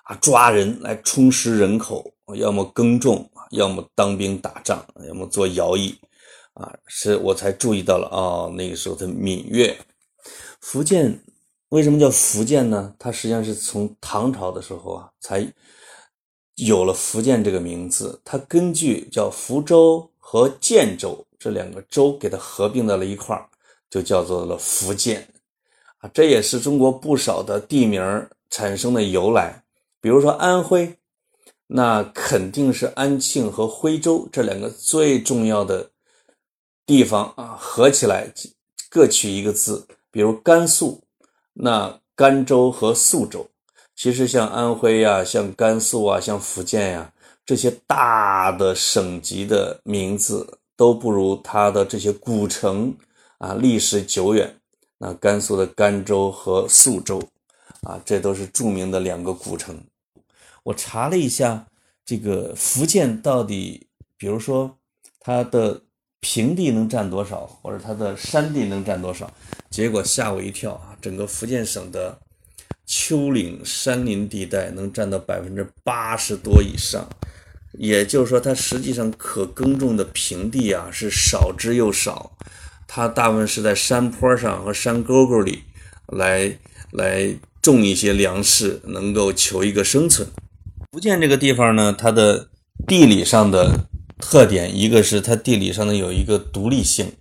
[0.03, 2.05] 啊，抓人来充实人口，
[2.35, 5.97] 要么耕种，要么当兵打仗，要么做徭役
[6.53, 6.73] 啊。
[6.87, 9.77] 是我才注意到了啊，那个时候的闽粤。
[10.61, 11.19] 福建
[11.69, 12.93] 为什么叫福建呢？
[12.97, 15.45] 它实际上是从唐朝的时候啊，才
[16.55, 18.21] 有了福建这个名字。
[18.23, 23.49] 它根据叫福州和建州这两个州给它合并到了一块儿，
[23.89, 25.27] 就叫做了福建
[25.97, 26.09] 啊。
[26.13, 29.63] 这也是中国不少的地名产生的由来。
[29.99, 30.97] 比如说安徽，
[31.67, 35.89] 那肯定是安庆和徽州这两个最重要的
[36.85, 38.31] 地方啊，合起来
[38.89, 39.87] 各取一个字。
[40.11, 41.01] 比如甘肃，
[41.53, 43.49] 那甘州和肃州，
[43.95, 47.11] 其实像安徽呀、像甘肃啊、像福建呀
[47.45, 52.95] 这些大的省级的名字，都不如它的这些古城
[53.39, 54.55] 啊历史久远。
[54.99, 57.21] 那甘肃的甘州和肃州，
[57.81, 59.75] 啊，这都是著名的两个古城。
[60.63, 61.67] 我查了一下，
[62.05, 64.77] 这个福建到底，比如说
[65.19, 65.81] 它的。
[66.25, 69.29] 平地能占多少，或者它的山地能占多少？
[69.69, 70.95] 结果吓我一跳啊！
[71.01, 72.17] 整个福建省的
[72.85, 77.05] 丘陵山林地带能占到百分之八十多以上，
[77.73, 82.37] 也就是说，它实际上可耕种的平地啊是少之又少，
[82.87, 85.63] 它大部分是在山坡上和山沟沟里
[86.07, 86.57] 来
[86.91, 90.25] 来种一些粮食，能够求一个生存。
[90.93, 92.49] 福建这个地方呢，它的
[92.85, 93.87] 地理上的。
[94.19, 97.11] 特点一个是它地理上呢有一个独立性，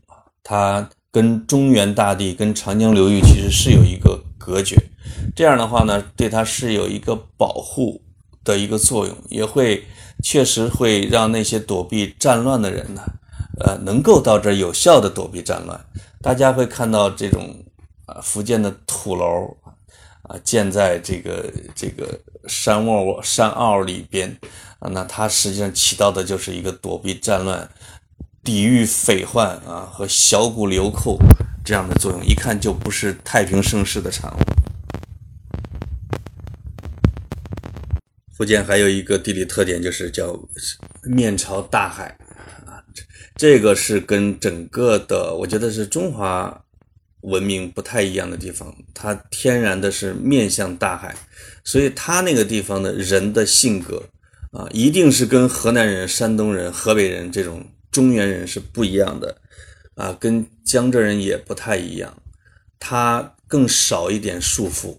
[0.44, 4.76] 它跟中原大地、跟长江流域其实是有一个隔绝，
[5.34, 8.00] 这样的话呢，对它是有一个保护
[8.44, 9.82] 的一个作用，也会
[10.22, 13.02] 确实会让那些躲避战乱的人呢，
[13.58, 15.84] 呃，能够到这儿有效的躲避战乱。
[16.20, 17.64] 大家会看到这种
[18.06, 19.56] 啊，福建的土楼
[20.32, 22.18] 啊，建在这个这个
[22.48, 24.34] 山窝山坳里边。
[24.78, 27.70] 啊，那它实际上起到的就是一个躲避战乱、
[28.42, 31.16] 抵御匪患啊和小股流寇
[31.64, 34.40] 这样的作用，一看就不是太平盛世的产物。
[38.34, 40.36] 福建还有一个地理特点，就是叫
[41.04, 42.18] 面朝大海
[42.66, 42.82] 啊，
[43.36, 46.64] 这个是跟整个的我觉得是中华
[47.22, 51.14] 文明不太一样的地方，它天然的是面向大海，
[51.64, 54.02] 所以它那个地方的人的性格。
[54.52, 59.34] 啊，一定是跟河南人、山东人、河北人这种中原人是不一样的，
[59.94, 62.22] 啊，跟江浙人也不太一样，
[62.78, 64.98] 他更少一点束缚，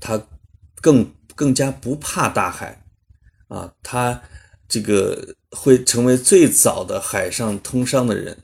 [0.00, 0.20] 他
[0.80, 2.82] 更更加不怕大海，
[3.46, 4.20] 啊，他
[4.68, 8.36] 这个会成为最早的海上通商的人，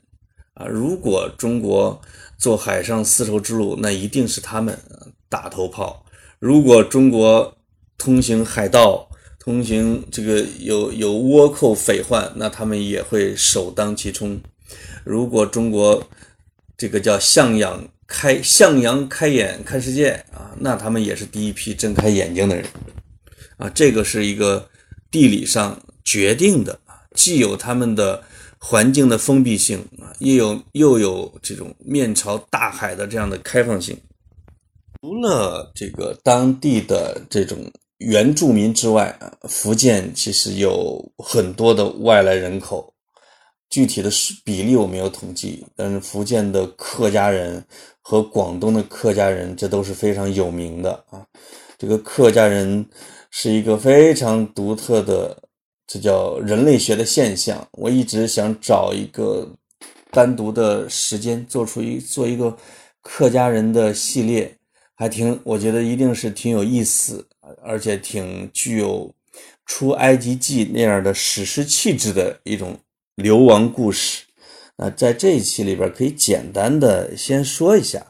[0.53, 2.01] 啊，如果中国
[2.39, 4.79] 做海上丝绸之路，那一定是他们
[5.27, 6.03] 打头炮；
[6.39, 7.55] 如果中国
[7.97, 14.39] 通行海盗，通行这个有有倭寇匪患，那他们也会首当其冲。
[15.03, 16.07] 如果中国
[16.77, 22.65] 这个叫向阳开向阳开眼看世界啊，那他们也是第一批睁开眼睛的人
[23.57, 23.69] 啊。
[23.69, 24.69] 这个是一个
[25.11, 26.79] 地理上决定的
[27.13, 28.23] 既有他们的
[28.59, 33.97] 环境的封闭性啊，又有又有这种面朝大海的这样的开放性。
[35.01, 37.57] 除了这个当地的这种。
[37.99, 39.19] 原住民之外，
[39.49, 42.93] 福建其实有很多的外来人口，
[43.69, 44.09] 具体的
[44.45, 45.65] 比例我没有统计。
[45.75, 47.61] 但是福建的客家人
[47.99, 51.27] 和广东的客家人，这都是非常有名的啊。
[51.77, 52.85] 这个客家人
[53.31, 55.37] 是一个非常独特的，
[55.91, 57.67] 这叫人类学的现象。
[57.71, 59.51] 我一直想找一个
[60.11, 62.55] 单独的时间，做出一做一个
[63.01, 64.55] 客家人的系列，
[64.93, 67.27] 还挺，我觉得一定是挺有意思，
[67.63, 69.11] 而且挺具有
[69.65, 72.77] 出埃及记那样的史诗气质的一种
[73.15, 74.23] 流亡故事。
[74.77, 78.05] 那在这一期里边，可以简单的先说一下，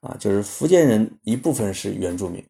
[0.00, 2.42] 啊，就是福建人一部分是原住民，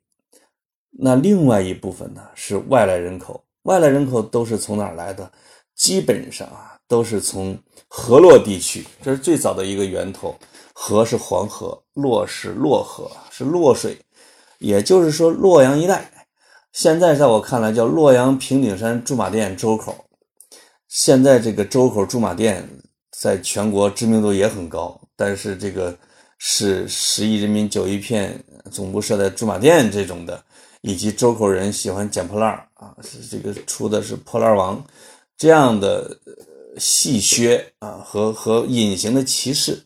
[0.93, 5.31] 那另外一部分呢是外来人口，外来人口都是从哪儿来的？
[5.77, 10.35] 基本上啊都是从河洛地区，这是最早的一个源头。
[10.73, 13.99] 河是黄河，洛是洛河，是洛水，
[14.59, 16.11] 也就是说洛阳一带，
[16.73, 19.95] 现在在我看来叫洛阳平顶山驻马店周口，
[20.89, 22.67] 现在这个周口驻马店。
[23.21, 25.93] 在全国知名度也很高，但是这个
[26.39, 28.39] 是十亿人民九一片
[28.71, 30.41] 总部设在驻马店这种的，
[30.89, 34.83] 以及周口人喜欢捡破烂啊，是这个出的是破烂王
[35.37, 36.19] 这样的
[36.79, 39.79] 戏谑啊和和隐形的歧视，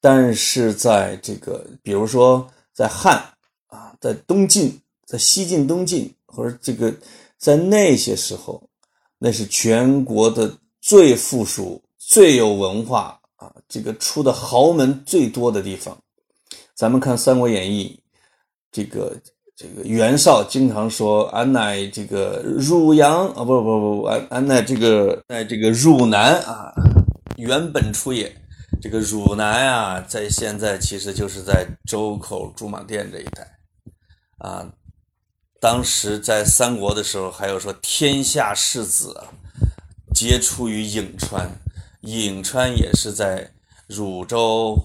[0.00, 3.20] 但是在这个比如说在汉
[3.66, 6.94] 啊，在东晋，在西晋、东晋或者这个
[7.36, 8.62] 在那些时候，
[9.18, 11.82] 那是全国的最富庶。
[11.98, 15.98] 最有文化啊，这个出的豪门最多的地方，
[16.74, 18.00] 咱们看《三国演义》，
[18.72, 19.14] 这个
[19.58, 26.72] 这个袁绍经常说：“俺乃这个汝阳啊，不不不不，俺俺乃这个乃这个汝南啊，
[27.36, 28.32] 原本出也。
[28.80, 33.58] 这个汝南啊，在现在其实就是在周口驻马店这一带
[34.38, 34.64] 啊。
[35.58, 39.20] 当时在三国的时候，还有说天下士子，
[40.14, 41.50] 皆出于颍川。”
[42.02, 43.50] 颍川也是在
[43.88, 44.78] 汝州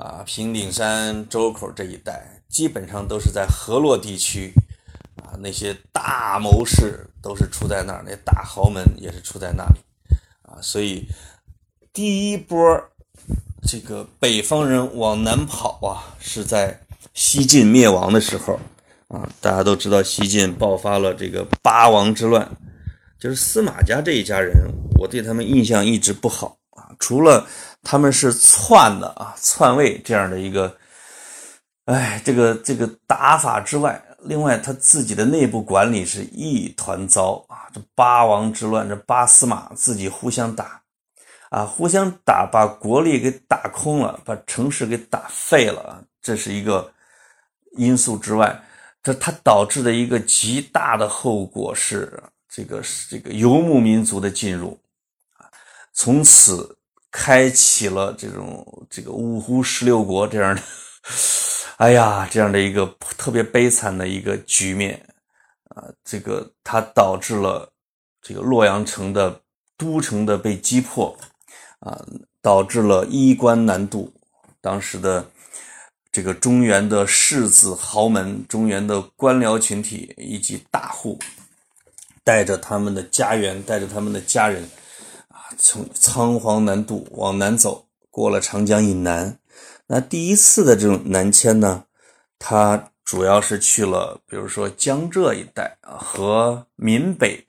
[0.00, 4.50] 啊、平顶山、周口这一带，基本上都是在河洛地区
[5.16, 5.36] 啊。
[5.40, 9.80] 那些大谋士都是出在那儿，那大豪门也是出在那里
[10.40, 10.56] 啊。
[10.62, 11.06] 所以
[11.92, 12.82] 第一波
[13.68, 16.80] 这个北方人往南跑啊，是在
[17.12, 18.58] 西晋灭亡的时候
[19.08, 19.28] 啊。
[19.42, 22.50] 大家都知道，西晋爆发了这个八王之乱，
[23.20, 24.56] 就是司马家这一家人，
[24.98, 26.88] 我对他们印象一直不好啊。
[26.98, 27.46] 除了
[27.82, 30.74] 他们是篡的啊，篡位这样的一个，
[31.86, 37.70] 哎，这个这个打法之外，另外他自己的内部管理是一团糟啊！
[37.72, 40.82] 这八王之乱，这八司马自己互相打，
[41.48, 46.92] 啊，互相打，把国力给打空了，把城市给打废了，这是一个
[47.76, 48.60] 因素之外，
[49.00, 54.78] 这它导致的一个极大的后果是，这个是这个游牧民族的进入
[55.38, 55.46] 啊，
[55.92, 56.76] 从此。
[57.18, 60.60] 开启了这种这个五胡十六国这样的，
[61.76, 62.86] 哎呀，这样的一个
[63.18, 64.98] 特别悲惨的一个局面
[65.68, 65.84] 啊！
[66.02, 67.70] 这个它导致了
[68.22, 69.42] 这个洛阳城的
[69.76, 71.14] 都城的被击破
[71.80, 72.02] 啊，
[72.40, 74.10] 导致了衣冠南渡。
[74.62, 75.24] 当时的
[76.10, 81.18] 这个中原的士子豪门、中原的官僚群体以及大户，
[82.24, 84.64] 带着他们的家园，带着他们的家人。
[85.28, 89.38] 啊从仓皇南渡往南走，过了长江以南。
[89.88, 91.84] 那第一次的这种南迁呢，
[92.38, 97.46] 他主要是去了，比如说江浙一带啊，和闽北，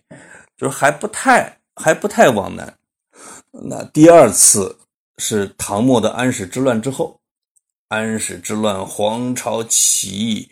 [0.55, 2.71] 就是还不太还不太往南。
[3.51, 4.77] 那第二次
[5.17, 7.19] 是唐末的安史之乱之后，
[7.87, 10.51] 安史之乱，黄巢起义，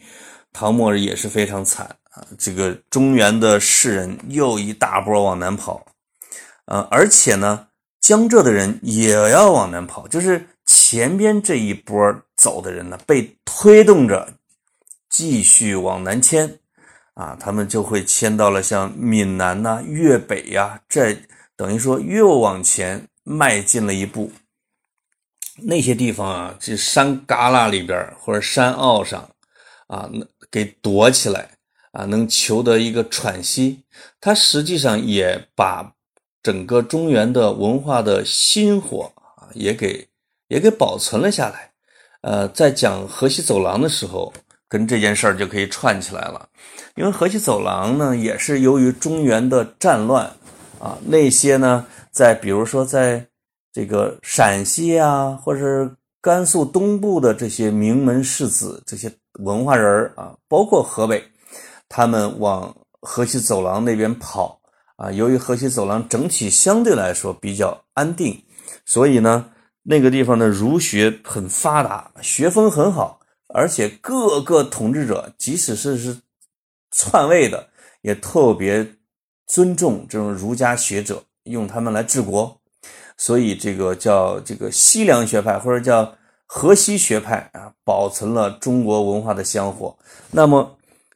[0.52, 2.26] 唐末也是非常惨啊。
[2.40, 5.86] 这个中原的士人又一大波往南跑。
[6.66, 7.68] 呃，而且呢，
[8.02, 14.34] 江浙的人也要往南跑，就是前边这一波走的人呢，被推动着
[15.10, 16.60] 继续往南迁，
[17.14, 21.18] 啊，他们就会迁到了像闽南呐、粤北呀，这
[21.56, 24.32] 等于说又往前迈进了一步。
[25.58, 29.30] 那些地方啊，这山旮旯里边或者山坳上，
[29.88, 30.10] 啊，
[30.52, 31.50] 给躲起来
[31.92, 33.84] 啊，能求得一个喘息。
[34.20, 35.94] 他实际上也把。
[36.44, 40.08] 整个中原的文化的薪火啊，也给
[40.48, 41.72] 也给保存了下来。
[42.22, 44.34] 呃，在讲河西走廊的时候，
[44.68, 46.50] 跟这件事儿就可以串起来了。
[46.96, 50.26] 因为河西走廊呢，也是由于中原的战乱
[50.80, 53.28] 啊，那些呢，在比如说在
[53.72, 61.24] 这个陕西啊，或者是甘肃东部的这些名门士子、这些文化人啊，包括河北，
[61.88, 64.60] 他们往河西走廊那边跑。
[64.98, 68.42] 啊，由于河西走廊整体相对来说比较安定，
[68.86, 69.46] 所以呢，
[69.88, 73.20] 那个地方的儒学很发达，学风很好，
[73.50, 76.18] 而且各个统治者，即使是是
[76.92, 77.70] 篡位的，
[78.02, 78.96] 也特别
[79.46, 82.60] 尊重这种儒家学者，用他们来治国，
[83.16, 86.16] 所以这个叫这个西凉学派或者叫
[86.46, 89.96] 河西学派啊，保存了中国文化的香火。
[90.32, 90.75] 那么。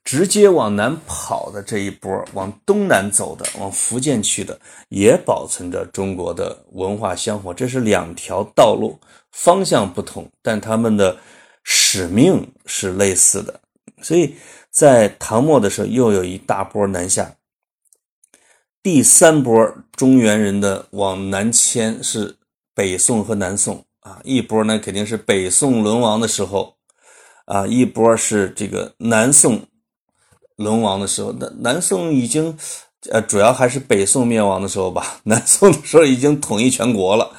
[0.10, 7.53] 直接往南跑的这一波，往东南走的，往福建去的，也保存着中国的文化香火。
[7.53, 8.99] 这是两条道路，
[9.32, 11.16] 方向不同，但他们的
[11.64, 13.60] 使命是类似的。
[14.01, 14.34] 所以
[14.72, 17.32] 在唐末的时候，又有一大波南下。
[18.82, 22.36] 第三波中原人的往南迁是
[22.74, 26.76] 北宋和南宋啊，一波呢肯定是北宋沦亡的时候
[27.45, 29.62] 啊，一波是这个南宋。
[30.60, 32.57] 沦亡的时候，南南宋已经，
[33.10, 35.20] 呃，主要还是北宋灭亡的时候吧。
[35.24, 37.32] 南宋的时候已经统一全国了，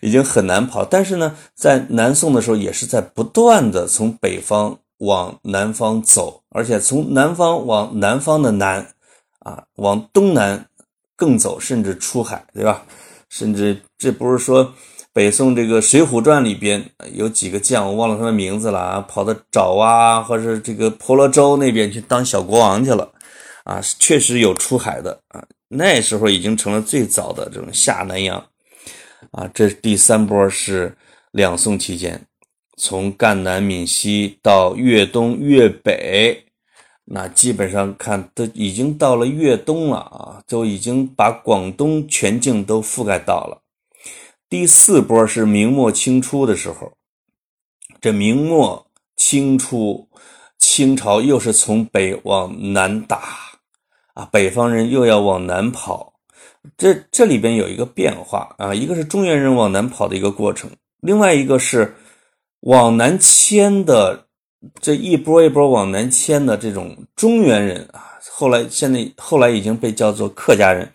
[0.00, 0.82] 已经很难跑。
[0.84, 8.94] 但是呢，在南宋的时候，也是在不断的从北方往南方走，而且从南方往南方的南，
[9.40, 10.66] 啊，往东南
[11.14, 12.82] 更走，甚至出海，对吧？
[13.28, 14.72] 甚至这不是说。
[15.14, 16.82] 北宋这个《水浒传》里边
[17.12, 23.12] 有几个将，我忘了他的名字了啊，跑到爪哇或者这个婆罗洲那边去当小国王去了，
[23.64, 28.42] 啊，确实有出海的啊，那时候已经成了最早的这种下南洋，
[29.32, 30.96] 啊，这第三波是
[31.32, 32.18] 两宋期间，
[32.78, 36.42] 从赣南闽西到粤东粤北，
[37.04, 43.61] 那基本上看都已经到了粤东了啊，都已经把广东全境都覆盖到了。
[44.52, 46.92] 第四波是明末清初的时候，
[48.02, 48.86] 这明末
[49.16, 50.06] 清初，
[50.58, 53.22] 清朝又是从北往南打，
[54.12, 56.12] 啊，北方人又要往南跑，
[56.76, 61.96] 这这里边有一个变化啊，一个是中原人往南跑的一个过程，另外一个是
[62.60, 64.26] 往南迁的
[64.82, 70.92] 这一波一波往南迁的这种中原人啊，后来现在后来已经被叫做客家人，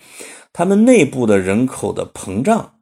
[0.53, 2.75] 他们内部的人口的膨胀。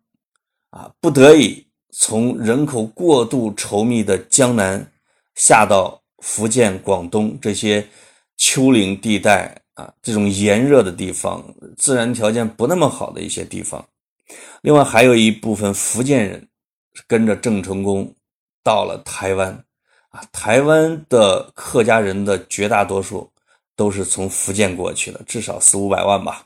[0.72, 4.92] 啊，不得已从人口过度稠密的江南
[5.36, 7.88] 下到福建、广东这些
[8.36, 11.42] 丘陵地带啊，这种炎热的地方，
[11.78, 13.86] 自然条件不那么好的一些地方。
[14.62, 16.46] 另外，还有一部分福建人
[17.08, 18.14] 跟着郑成功
[18.62, 19.64] 到了台湾
[20.10, 23.32] 啊，台湾的客家人的绝大多数
[23.78, 26.46] 都是从福建过去的，至少四五百万吧。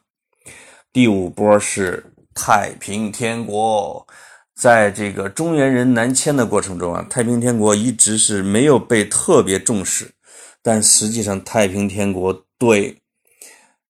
[0.93, 2.05] 第五波是。
[2.35, 4.07] 太平天国，
[4.55, 10.13] 在这个中原人南迁的过程中啊，太平天国一直是没有被特别重视，
[10.61, 12.97] 但实际上太平天国对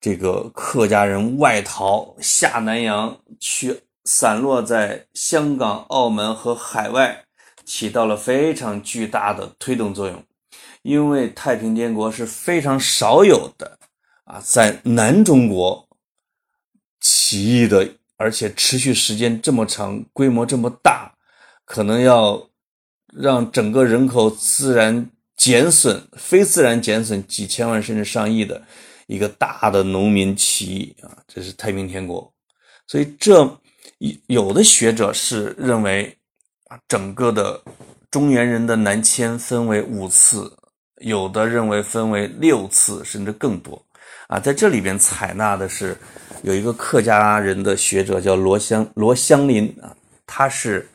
[0.02, 7.24] 这个客家人外逃下南洋去，散落在香港、澳门和海外，
[7.66, 10.24] 起到了非常巨大的推动作用。
[10.82, 13.78] 因为太平天国是非常少有的
[14.24, 15.88] 啊，在南中国
[17.00, 17.96] 起义的。
[18.20, 21.10] 而且持续时间这么长，规模这么大，
[21.64, 22.50] 可能要
[23.14, 28.62] 让整个人口自然减损、非自然减损几千万甚至上亿的
[29.08, 31.18] 一个大的农民起义啊！
[31.30, 32.30] 这是太平天国，
[32.88, 33.58] 所以这
[34.28, 36.14] 有的学者是认为
[36.68, 37.64] 啊，整个的
[38.12, 40.52] 中原人的南迁分为五次，
[40.98, 43.82] 有的认为分为六次甚至更多
[44.28, 45.98] 啊，在这里边采纳的是。
[46.42, 49.94] 有一个客家人的学者叫罗香罗香林啊，
[50.26, 50.88] 他是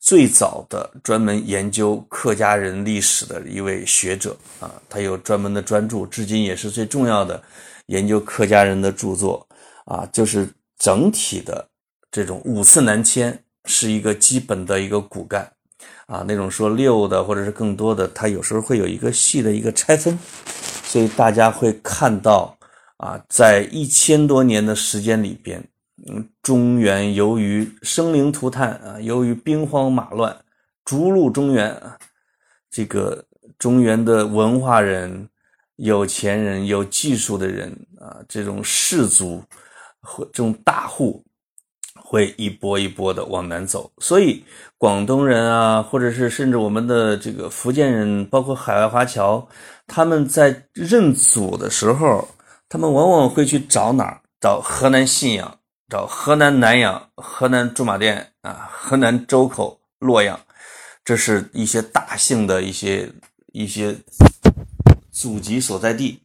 [0.00, 7.40] 最早的专门研究客家人历史的一位学者啊，他有专门的专著，至今也是最重要的
[7.86, 9.46] 研究客家人的著作
[9.84, 10.08] 啊。
[10.12, 11.64] 就是整体的
[12.10, 15.48] 这种五次南迁是一个基本的一个骨干
[16.06, 20.18] 啊，那种说六的或者是更多的，他有时候会有一个细的一个拆分，
[20.82, 22.56] 所以大家会看到。
[23.02, 25.60] 啊，在一千多年的时间里边，
[26.06, 30.36] 嗯，中原由于生灵涂炭啊，由于兵荒马乱，
[30.84, 31.98] 逐鹿中原啊，
[32.70, 33.24] 这个
[33.58, 35.28] 中原的文化人、
[35.74, 39.42] 有钱人、有技术的人啊，这种士族
[40.00, 41.24] 或这种大户，
[41.96, 43.90] 会一波一波的往南走。
[43.98, 44.44] 所以，
[44.78, 49.44] 广东人啊，或者是甚至我们的这个福建人，包括海外华侨，
[49.88, 52.28] 他们在认祖的时候。
[52.72, 54.22] 他们往往会去找哪儿？
[54.40, 55.58] 找河南信阳，
[55.90, 60.40] 找河南南阳、河南驻马店啊，河南周口、洛阳，
[61.04, 63.12] 这是一些大姓的一些
[63.52, 63.94] 一些
[65.10, 66.22] 祖籍所在地。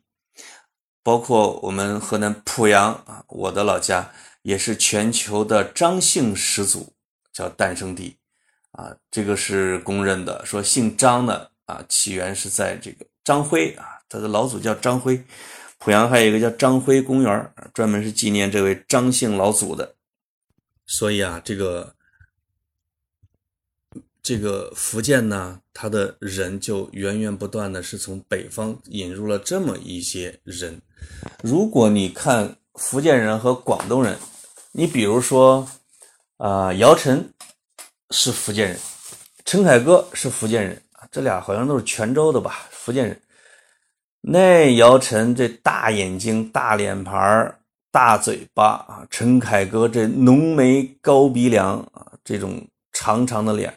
[1.03, 4.09] 包括我们河南濮阳啊，我的老家
[4.41, 6.93] 也是全球的张姓始祖
[7.33, 8.15] 叫诞生地
[8.71, 10.45] 啊，这个是公认的。
[10.45, 15.21] 说姓张的啊，起源是在这个张辉啊，他的老祖叫张辉。
[15.79, 19.95] 濮阳还有一个叫张辉公园，专门是纪念这位张姓老祖的。
[20.85, 21.93] 所以啊，这个
[24.23, 30.81] 这个福建呢，它的人就源源不断的是从北方引入了这么一些人。
[31.43, 34.17] 如果你看福建人和广东人，
[34.71, 35.67] 你比如说
[36.37, 37.31] 啊，姚晨
[38.09, 38.79] 是福建人，
[39.45, 43.21] 陈凯歌是福建人，这俩好像都是泉州的吧，福建人。
[44.29, 47.57] 那姚晨这大眼睛、大脸盘
[47.89, 53.73] 大嘴巴啊，陈凯歌这浓眉高鼻梁啊，这种长长的脸，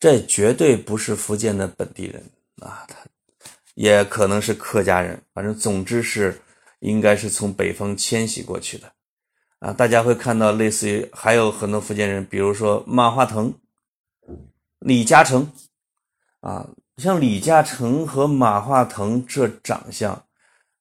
[0.00, 2.22] 这绝对不是福建的本地人
[2.62, 2.96] 啊，他
[3.74, 6.40] 也可能是客家人，反正总之是
[6.78, 8.90] 应该是从北方迁徙过去的
[9.58, 9.70] 啊。
[9.70, 13.52] 大家会看到类似于还有很多福建人，比如说马化腾、
[14.78, 15.46] 李嘉诚
[16.40, 16.66] 啊。
[16.98, 20.12] 像李嘉诚和马化腾这长相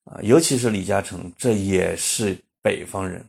[0.05, 3.23] 啊，尤其是李嘉诚，这也是北方人。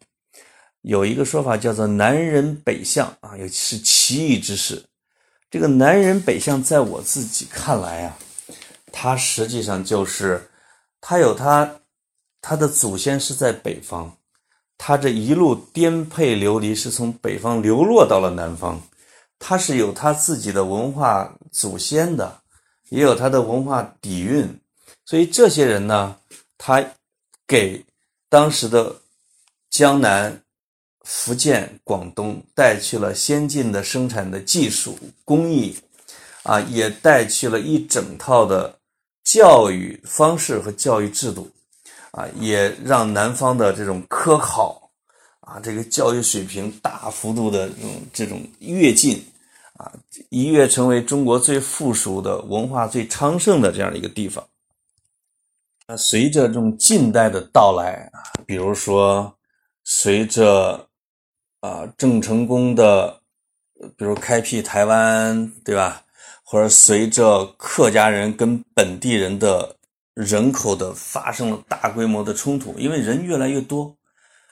[0.80, 4.82] 有一个说法叫做“南人北相”啊，尤其是奇异之事。
[5.51, 8.16] 这个“南人北相”在我自己看来啊，
[8.91, 10.49] 他实际上就是
[11.01, 11.70] 他有他
[12.41, 14.11] 他的祖先是在北方，
[14.78, 18.80] 他这一路颠沛流离是从北方流落到了南方，
[19.39, 22.41] 他是有他自己的文化祖先的。
[22.91, 24.49] 也有他的文化底蕴，
[25.05, 26.16] 所以这些人呢，
[26.57, 26.84] 他
[27.47, 27.84] 给
[28.28, 28.95] 当时的
[29.70, 30.43] 江南、
[31.03, 35.76] 福建、广东带去了先进的生产的技术工艺，
[36.43, 38.78] 啊，也带去了一整套的
[39.24, 41.51] 教育方式和教育制度，
[42.12, 44.91] 啊，也让南方的这种科考，
[45.41, 49.22] 啊，这个教育水平大幅度的这种这种跃进。
[49.78, 49.92] 啊，
[50.28, 54.46] 一跃成为中国最富庶的文化最昌盛的这样的一个地方。
[55.86, 59.32] 那随着这种近代的到来啊，比如说
[59.84, 60.86] 随着
[61.60, 63.20] 啊郑成功的，
[63.96, 66.04] 比如开辟台湾，对吧？
[66.42, 69.76] 或者随着客家人跟本地人的
[70.14, 73.94] 人口的发生了大规模的冲突，因为人越来越多。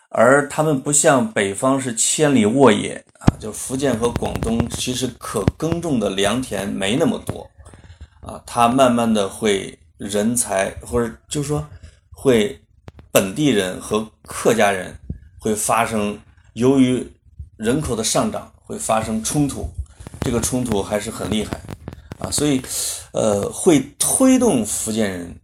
[0.08, 7.48] 而他们不像北方是千里沃野啊，就福建和广东其实可耕种的良田没那么多
[8.20, 11.66] 啊，它慢慢的会人才或者就是说
[12.10, 12.58] 会
[13.10, 14.94] 本地人和客家人
[15.38, 16.18] 会发生
[16.54, 17.06] 由于
[17.56, 19.68] 人口的上涨会发生冲突，
[20.20, 21.60] 这个冲突还是很厉害
[22.18, 22.62] 啊，所以
[23.12, 25.38] 呃会推动福建人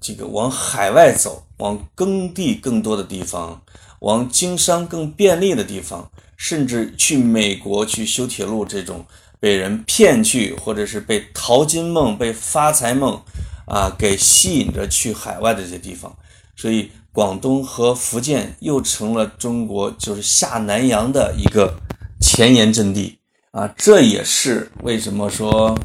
[0.00, 3.62] 这个往海外走，往耕地更多的地方。
[4.00, 9.04] 往经商更便利的地方，甚至去美国去修铁路，这种
[9.40, 13.20] 被人骗去，或者是被淘金梦、被发财梦，
[13.66, 16.16] 啊，给吸引着去海外的这些地方，
[16.54, 21.74] 所以广东和福建又成了中国就是下南洋的一个
[22.20, 23.18] 前沿阵地
[23.50, 23.66] 啊！
[23.76, 25.76] 这也是为什么说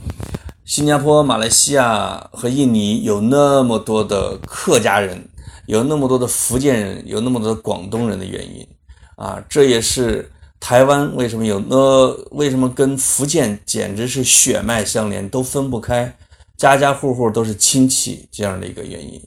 [0.64, 5.28] 新加坡、马来西亚和印尼有那么多的客家人。
[5.66, 8.68] 有那么多的福建人，有那么多的广东人的原因，
[9.16, 16.14] 啊，这也是台湾为什么有那为什么跟福建简直是血脉相连，都分不开，
[16.58, 19.22] 家家户户都是亲戚这样的一个原因，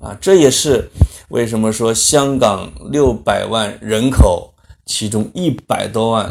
[0.00, 0.90] 啊，这也是
[1.28, 4.54] 为什么说香港六百万人口，
[4.86, 6.30] 其中一百多万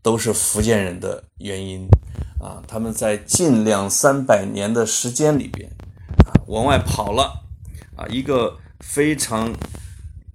[0.00, 1.86] 都是福建人的原因，
[2.40, 5.70] 啊，他们在近两三百年的时间里边，
[6.24, 7.44] 啊，往外跑了，
[7.94, 8.56] 啊，一个。
[8.80, 9.54] 非常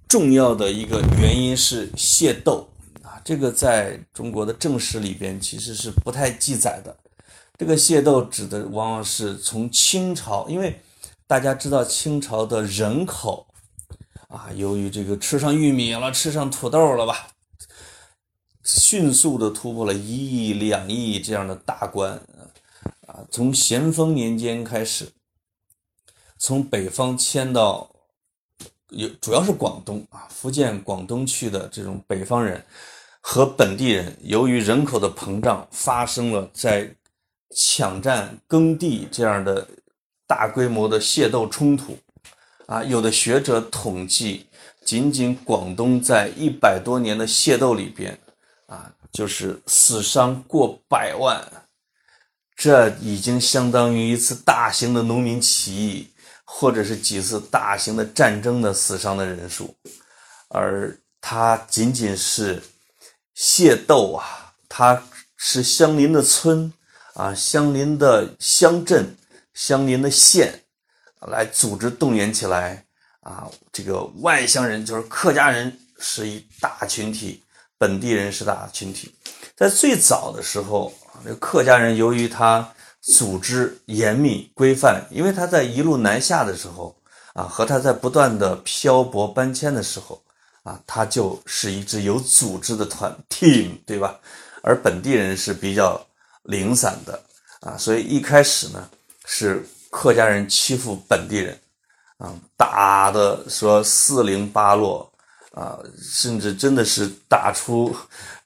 [0.08, 2.68] 重要的一个原因是械斗
[3.02, 6.96] 啊，这个在中国的正史里边其实是不太记载的。
[7.56, 10.80] 这个械斗指的往往是从清朝，因为
[11.26, 13.46] 大家知道清朝的人口
[14.28, 17.28] 啊，由于这个吃上玉米了，吃上土豆了吧，
[18.64, 22.20] 迅速的突破了一亿、两亿这样的大关
[23.06, 23.24] 啊。
[23.30, 25.12] 从咸丰年间开始，
[26.38, 27.91] 从北方迁到。
[28.92, 32.62] 有主要是广东啊，福建、广东去的这种北方人
[33.20, 36.94] 和本地人，由于人口的膨胀，发生了在
[37.54, 39.66] 抢占耕地这样的
[40.26, 41.96] 大规模的械斗冲突
[42.66, 42.82] 啊。
[42.84, 44.46] 有的学者统计，
[44.84, 48.18] 仅仅广东在一百多年的械斗里边
[48.66, 51.42] 啊，就是死伤过百万，
[52.56, 56.08] 这已经相当于一次大型的农民起义。
[56.54, 59.74] 或者是几次大型的战争的死伤的人数，
[60.48, 62.62] 而它仅仅是
[63.34, 65.02] 械斗啊，它
[65.36, 66.70] 是相邻的村
[67.14, 69.16] 啊、相邻的乡镇、
[69.54, 70.62] 相邻的县
[71.20, 72.84] 来组织动员起来
[73.22, 77.42] 啊，这个外乡人就是客家人是一大群体，
[77.78, 79.12] 本地人是大群体。
[79.56, 80.92] 在最早的时候，
[81.24, 82.72] 这客家人由于他
[83.02, 86.96] 组织严密规范，因为他在一路南下的时候
[87.34, 90.22] 啊，和他在不断的漂泊搬迁的时候
[90.62, 94.18] 啊，他就是一支有组织的团 team，对吧？
[94.62, 96.00] 而本地人是比较
[96.44, 97.20] 零散的
[97.60, 98.88] 啊，所以一开始呢
[99.26, 101.58] 是客家人欺负本地人。
[102.18, 105.12] 啊，打的说四零八落，
[105.50, 107.92] 啊，甚至真的是打出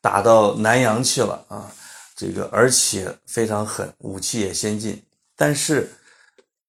[0.00, 1.70] 打到南阳去了啊！
[2.16, 5.00] 这个而且非常狠，武器也先进。
[5.36, 5.92] 但是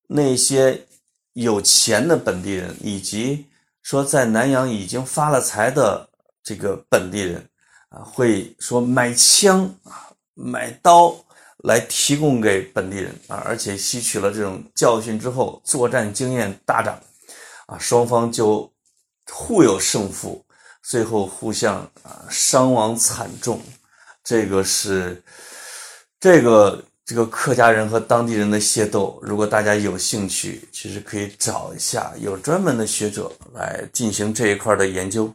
[0.05, 0.85] 那些
[1.33, 3.45] 有钱的本地人，以及
[3.81, 6.07] 说在南阳已经发了财的
[6.43, 7.49] 这个本地人
[7.89, 11.15] 啊，会说买枪啊，买刀
[11.63, 16.99] 来提供给本地人啊，而且吸取了这种教训之后，作战经验大涨。
[17.67, 18.71] 啊，双方就
[19.29, 20.45] 互有胜负，
[20.83, 23.61] 最后互相啊伤亡惨重。
[24.28, 25.23] 这个是
[26.19, 29.17] 这个这个客家人和当地人的械斗。
[29.23, 35.34] 如果大家有兴趣，其实可以找一下，有专门的学者来进行这一块的研究，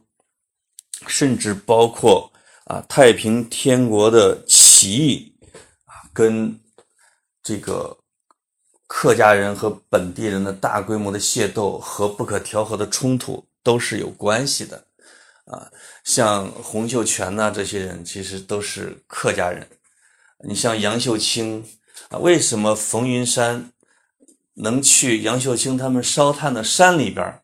[1.07, 2.31] 甚至包括
[2.67, 5.35] 啊太平天国的起义
[5.87, 6.61] 啊跟
[7.43, 7.97] 这个。
[8.95, 14.85] 客家人和本地人的大规模的械斗和不可调和的冲突都是有关系的，
[15.47, 15.67] 啊，
[16.05, 19.67] 像洪秀全呐这些人其实都是客家人。
[20.45, 21.65] 你像杨秀清
[22.09, 23.71] 啊，为什么冯云山
[24.55, 27.41] 能去杨秀清他们烧炭的山里边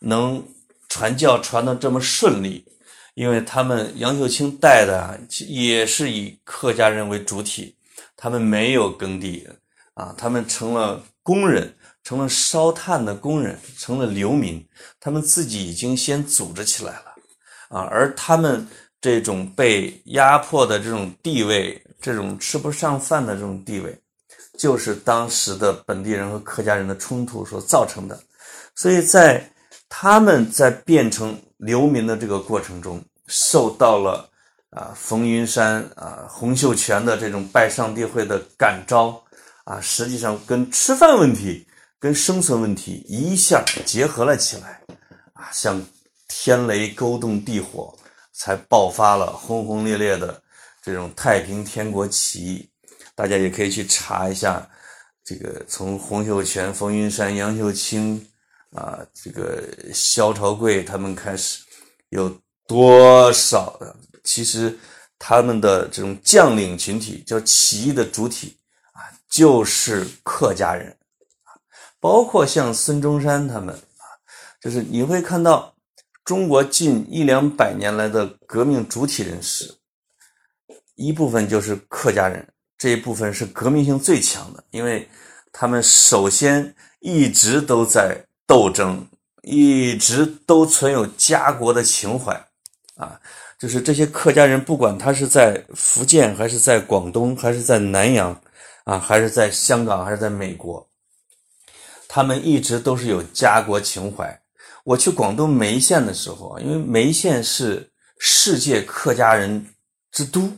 [0.00, 0.46] 能
[0.88, 2.66] 传教传的这么顺利？
[3.14, 7.76] 因为他们杨秀清带的也是以客家人为主体，
[8.16, 9.48] 他们没有耕地。
[9.94, 14.66] 啊，他们成了工人，成了烧炭的工人，成了流民，
[14.98, 17.13] 他们自己已经先组织起来了，
[17.74, 18.66] 啊，而他们
[19.00, 23.98] 这种被压迫的这种地位，这种吃不上饭的这种地位，
[24.56, 28.16] 就是当时的本地人和客家人的冲突所造成的，
[28.76, 29.44] 所以在
[29.88, 34.30] 他们在变成流民的这个过程中，受到了
[34.70, 39.20] 啊冯云山啊洪秀全的这种拜上帝会的感召。
[39.64, 41.66] 啊，实际上跟吃饭问题、
[41.98, 44.82] 跟生存问题一下结合了起来，
[45.32, 45.80] 啊，像
[46.36, 47.96] 天雷勾动地火，
[48.32, 50.42] 才爆发了轰轰烈烈的
[50.82, 52.68] 这种太平天国起义。
[53.14, 54.68] 大家也可以去查一下，
[55.24, 58.20] 这个从洪秀全、冯云山、杨秀清
[58.72, 59.62] 啊，这个
[59.94, 61.62] 萧朝贵他们开始，
[62.08, 62.28] 有
[62.66, 63.78] 多少？
[64.24, 64.76] 其实
[65.18, 68.58] 他们的这种将领群体，叫起义的主体
[68.92, 69.06] 啊。
[69.30, 70.94] 就是客家人，
[72.00, 74.04] 包括像孙中山他们啊，
[74.60, 75.73] 就是你会看到
[76.24, 79.74] 中国近一两百年来的革命主体人士，
[80.94, 82.46] 一部分就是客家人，
[82.78, 85.08] 这一部分是革命性最强的，因为
[85.52, 89.06] 他们首先一直都在斗争，
[89.42, 92.32] 一直都存有家国的情怀
[92.96, 93.20] 啊，
[93.58, 98.40] 就是这些客家人，不管他是在福建，还是在广东，还是在南洋。
[98.84, 100.86] 啊，还是在香港，还是在美国，
[102.06, 104.42] 他们一直都是有家国情怀。
[104.84, 109.66] 我去广东梅县的时候啊，因为梅县是世界客家人
[110.12, 110.48] 之都，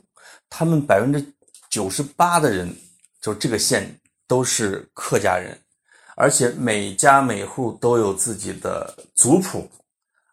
[0.51, 1.25] 他们百分之
[1.71, 2.75] 九十八的人，
[3.23, 5.59] 就这个县都是客家人，
[6.17, 9.71] 而且每家每户都有自己的族谱。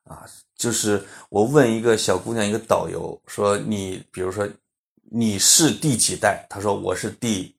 [0.05, 0.25] 啊，
[0.57, 4.47] 就是我问一个小姑娘，一个导游说：“你比如说
[5.11, 7.55] 你是第几代？”她说：“我是第。”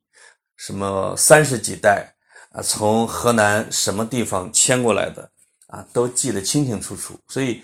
[0.57, 2.15] 什么三十几代
[2.51, 5.31] 啊，从河南什么地方迁过来的
[5.75, 7.19] 啊，都记得清清楚楚。
[7.27, 7.61] 所以，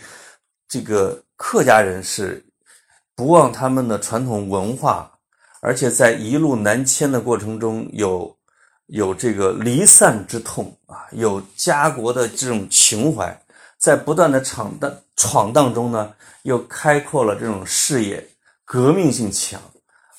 [0.68, 2.44] 这个客家人是
[3.14, 5.10] 不忘他们的传统文化，
[5.60, 8.36] 而且在一路南迁的过程中，有
[8.86, 13.40] 有这个离散之痛啊，有家国的这种情怀，
[13.78, 18.26] 在不断的闯荡闯荡中呢，又开阔了这种视野，
[18.64, 19.60] 革命性强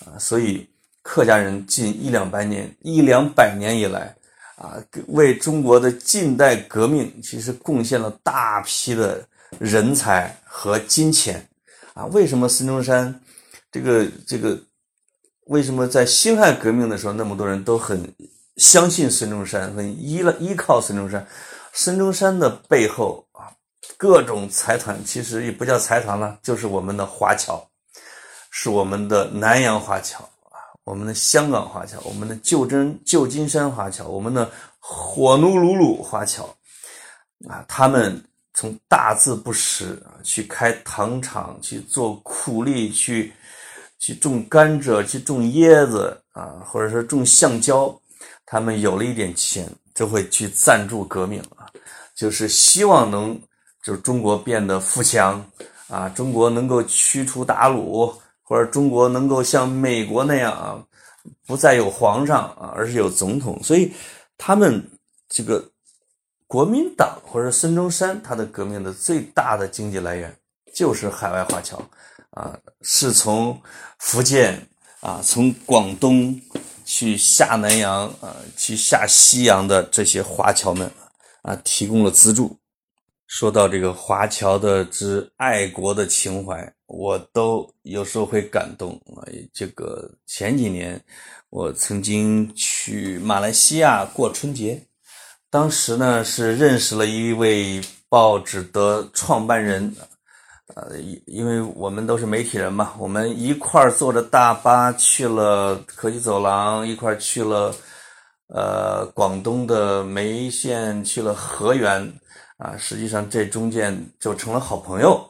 [0.06, 0.68] 啊，所以。
[1.04, 4.16] 客家人近一两百年、一两百年以来，
[4.62, 11.44] 啊，为中国的近代革命其实贡献了大批的人才和金钱，
[11.96, 13.20] 啊，为什么孙中山
[13.72, 14.56] 这个这个，
[15.46, 18.08] 为什么在辛亥革命的时候那么多人都很
[18.58, 21.26] 相信孙中山，很依了依靠孙中山？
[21.74, 23.50] 孙中山的背后啊，
[23.98, 27.68] 各种财团其实也不叫财团了，就是我们的华侨，
[28.52, 30.30] 是我们的南洋华侨。
[30.92, 36.44] 我们的香港华侨，我们的旧真旧金山华侨，我们的火奴鲁鲁华侨，
[37.48, 38.22] 啊，他们
[38.54, 43.32] 从大字不识啊，去开糖厂，去做苦力，去
[44.00, 47.98] 去种甘蔗，去种椰子啊，或者说种橡胶，
[48.46, 49.66] 他们有了一点钱，
[49.96, 51.72] 就会去赞助革命啊，
[52.14, 53.42] 就是希望能
[53.82, 55.42] 就是中国变得富强
[55.88, 58.14] 啊，中国能够驱除鞑虏，
[58.52, 60.84] 或者中国能够像美国那样啊，
[61.48, 63.94] 不再有皇上啊，而是有总统，所以
[64.38, 64.86] 他们
[65.30, 65.66] 这个。
[66.48, 70.36] 国民党或者孙中山，他的革命的最大的经济来源
[70.76, 71.82] 就是海外华侨，
[72.32, 73.58] 啊，是从
[74.00, 74.68] 福建
[75.00, 76.38] 啊，从广东
[76.84, 80.92] 去下南洋啊，去下西洋的这些华侨们
[81.44, 82.60] 啊，提供了资助。
[83.32, 89.24] 说到这个华侨的之爱国的情怀，我都有时候会感动啊。
[89.54, 91.02] 这个前几年
[91.50, 94.78] 我曾经去马来西亚过春节。
[95.50, 97.80] 当时呢，是认识了一位
[98.10, 99.96] 报纸的创办人，
[100.76, 107.74] 呃，因为我们都是媒体人嘛，我们一块儿坐着大巴去了科技走廊，一块儿去了，
[108.50, 112.14] 呃，广东的梅县，去了河源，
[112.62, 115.28] 啊，实际上这中间就成了好朋友，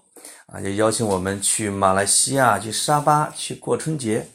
[0.48, 4.28] 啊，也邀请我们去马来西亚，去沙巴去过春节。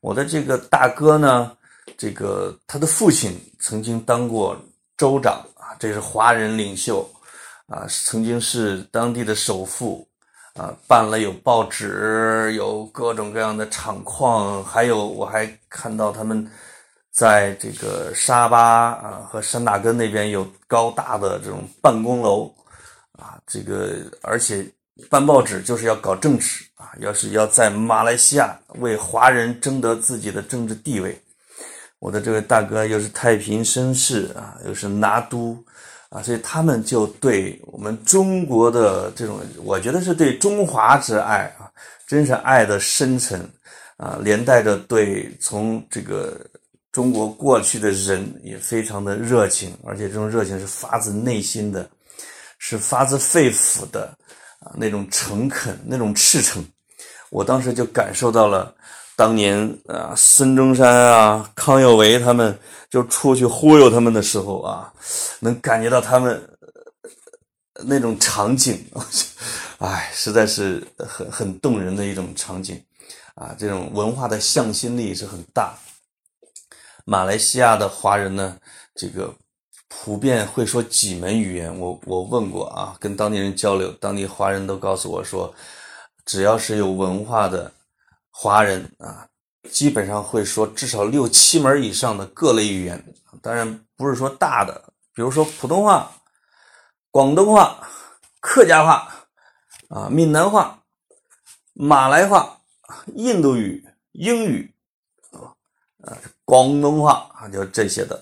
[0.00, 1.56] 我的这个大哥呢，
[1.96, 4.56] 这个他的父亲曾经当过。
[4.98, 7.06] 州长啊，这是华人领袖
[7.66, 10.08] 啊，曾经是当地的首富
[10.54, 16.50] 啊，办了有报纸，有各种各样的厂矿，还有我还看到他们
[17.16, 22.54] 在这个沙巴啊和山打根那边有高大的这种办公楼
[23.12, 24.62] 啊，这个而且
[25.08, 31.18] 办报纸就是要搞政治啊，要是要在马来西亚为华人争得自己的政治地位。
[32.00, 35.56] 我的这位大哥又是太平绅士啊，又是拿督
[36.10, 41.72] 啊，所以他们就对我们中国的这种，我觉得是对中华之爱啊，
[42.06, 43.40] 真是爱的深沉
[43.96, 46.38] 啊，连带着对从这个
[46.96, 51.86] 中国过去的人也非常的热情，而且这种热情是发自内心的，
[52.58, 54.16] 是发自肺腑的
[54.60, 56.64] 啊，那种诚恳，那种赤诚，
[57.28, 58.74] 我当时就感受到了。
[59.14, 64.90] 当年啊，孙中山啊，康有为他们就出去忽悠他们的时候啊，
[65.40, 66.42] 能感觉到他们
[67.84, 68.82] 那种场景，
[69.80, 72.82] 哎，实在是很很动人的一种场景
[73.34, 73.54] 啊！
[73.58, 75.74] 这种文化的向心力是很大。
[77.08, 78.58] 马来西亚的华人呢，
[78.92, 79.32] 这个
[79.86, 81.72] 普遍会说几门语言。
[81.78, 85.54] 我我问过啊，跟当地人交流，当地华人都告诉我说，
[86.24, 87.72] 只要是有文化的。
[88.32, 89.28] 华人啊，
[89.70, 93.02] 基本上会说至少六七门以上的各类语言，
[93.40, 96.10] 当然不是说大的，比如说普通话、
[97.12, 97.88] 广东话、
[98.40, 99.08] 客家话
[99.88, 100.82] 啊、闽南话、
[101.72, 102.60] 马来话、
[103.14, 104.74] 印度语、英语
[106.02, 108.18] 啊、广东话啊，就这些的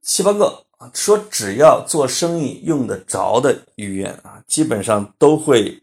[0.00, 5.82] 七八个啊，说只要做生意用得着的语言啊，基本上都会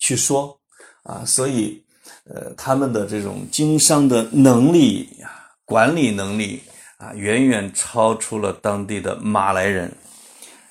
[0.00, 0.58] 去说
[1.04, 1.84] 啊，所以。
[2.30, 6.62] 呃，他们的这种经商的能力啊，管理能力
[6.98, 9.90] 啊，远远超出了当地的马来人，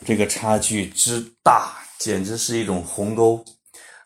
[0.05, 3.43] 这个差距之大，简直是一种鸿沟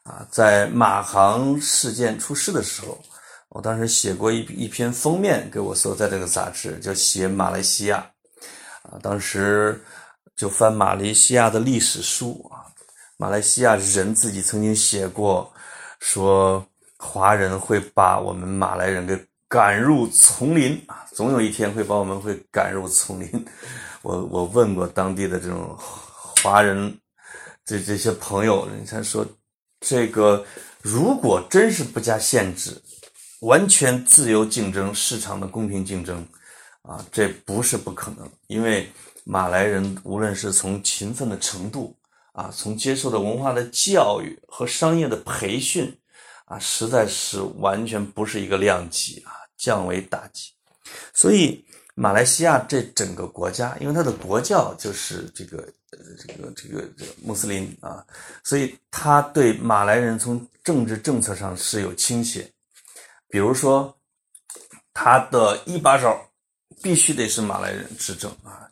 [0.04, 0.26] 啊！
[0.32, 2.98] 在马航事件出事的时候，
[3.52, 7.98] 我当时写过一一篇封面给我所在这个杂志，就写马来西亚
[8.82, 9.82] 啊，当时
[10.36, 12.68] 就翻马来西亚的历史书啊，
[13.18, 15.50] 马来西亚人自己曾经写过
[16.00, 16.66] 说。
[17.04, 23.28] 华人会把我们马来人给赶入丛林啊，总有一天会把我们会赶入丛林。
[24.04, 26.96] 我我问过当地的这种华人，
[27.66, 29.26] 这这些朋友，人家说，
[29.80, 30.46] 这个
[30.80, 32.80] 如果真是不加限制，
[33.42, 36.26] 完全自由竞争，市场的公平竞争，
[36.82, 38.28] 啊，这不是不可能。
[38.48, 38.90] 因为
[39.24, 41.96] 马来人无论是从勤奋的程度
[42.32, 45.96] 啊，从接受的文化的教育和商业的培训。
[46.46, 50.52] 啊，实在是完全不是一个量级啊，降为大级。
[51.14, 51.64] 所以
[51.96, 58.06] 马来西亚这整个国家，因为它的国教就是这个这个这个这个穆斯林啊，
[58.44, 62.52] 所以他对马来人从政治政策上是有倾斜。
[63.32, 63.98] 比如说，
[64.94, 66.16] 他的一把手
[66.84, 68.70] 必须得是马来人执政啊，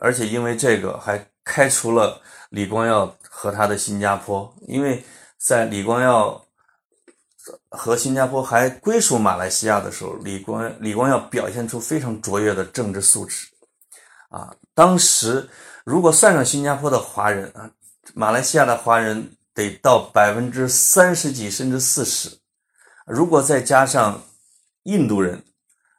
[0.00, 5.04] 而且因为这个还开除了李光耀和他的新加坡，因为
[5.36, 6.42] 在李光耀。
[7.70, 13.46] 和新加坡还归属马来西亚的时候，李光李光耀表现出非常卓越的政治素质，
[14.30, 15.48] 啊，当时
[15.84, 17.70] 如果算上新加坡的华人啊，
[18.14, 22.36] 马来西亚的华人得到百分之三十几甚至四十，
[23.06, 24.20] 如果再加上
[24.82, 25.42] 印度人，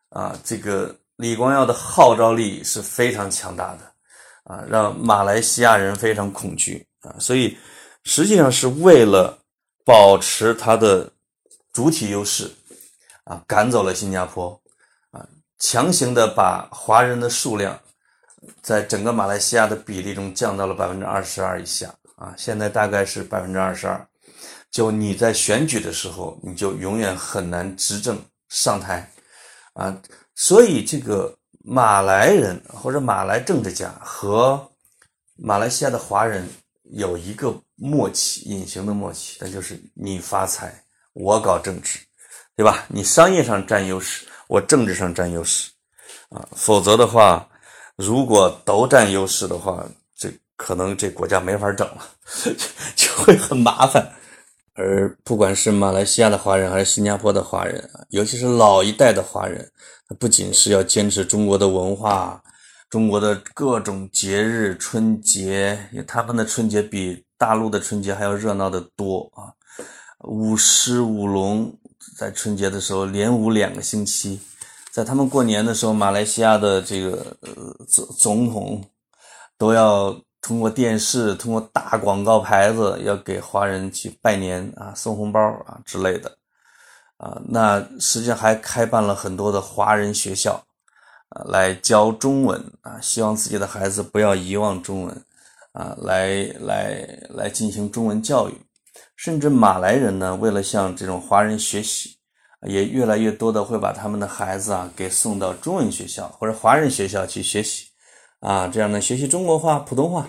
[0.09, 7.57] 啊，这个李光耀的号召力是非常强大的，啊，让马来西亚人非常恐惧啊，所以
[8.03, 9.39] 实际上是为了
[9.85, 11.09] 保持他的
[11.71, 12.51] 主体优势，
[13.23, 14.59] 啊，赶走了新加坡，
[15.11, 15.25] 啊，
[15.59, 17.79] 强行的把华人的数量。
[18.61, 24.07] 在整个马来西亚的比例中降到了百分之二十二以下啊，现在大概是百分之二十二。
[24.71, 29.09] 就你在选举的时候，你就永远很难执政上台
[29.73, 29.95] 啊。
[30.35, 34.69] 所以这个马来人或者马来政治家和
[35.35, 36.47] 马来西亚的华人
[36.91, 41.99] 有一个默契，隐形的默契，那就是你发财，我搞政治，
[42.55, 42.85] 对吧？
[42.87, 45.71] 你商业上占优势，我政治上占优势
[46.29, 47.47] 啊，否则的话。
[47.95, 49.83] 如果都占优势的话，
[50.15, 52.07] 这可能这国家没法整了，
[52.95, 54.07] 就会很麻烦。
[54.77, 59.67] 而不管是马来西亚的华人还是新加坡的华人，尤其是老一代的华人，
[60.07, 62.39] 他不仅是要坚持中国的文化、
[62.87, 69.49] 中国的各种节日、春节，他们的春节比大陆的春节还要热闹的多啊！
[70.25, 71.75] 舞狮舞龙，
[72.15, 74.39] 在春节的时候连舞两个星期。
[74.91, 78.83] 在他们过年的时候，马来西亚的这个呃总总统
[79.57, 80.15] 都要
[80.47, 86.37] 通过电视、通过大广告牌子，要给华人去拜年啊、送红包啊之类的
[87.17, 87.41] 啊。
[87.49, 90.53] 那实际上还开办了很多的华人学校
[91.29, 95.25] 啊，来教中文啊，希望自己的孩子不要遗忘中文
[95.73, 98.53] 啊，来来来进行中文教育。
[99.17, 102.15] 甚至马来人呢，为了向这种华人学习。
[102.65, 107.85] 也越来越多的会把他们的孩子啊给送到中文学校或者华人学校去学习，
[108.39, 110.27] 啊，这样呢学习中国话、普通话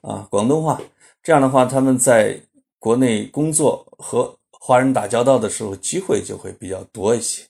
[0.00, 0.80] 啊、广东话，
[1.22, 2.40] 这样的话他们在
[2.78, 7.42] 国内工作和华人打交道的时候机会就会比较多一些，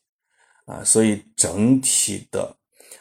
[0.67, 2.55] 啊，所以整体的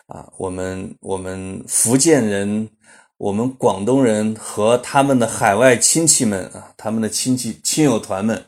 [0.07, 2.69] 啊，我们我们福建人、
[3.17, 8.45] 我们广东人和他们的海外亲戚们啊，他们的亲戚亲友团们。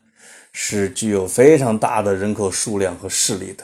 [0.53, 3.63] 是具有非常大的人口数量和势力的，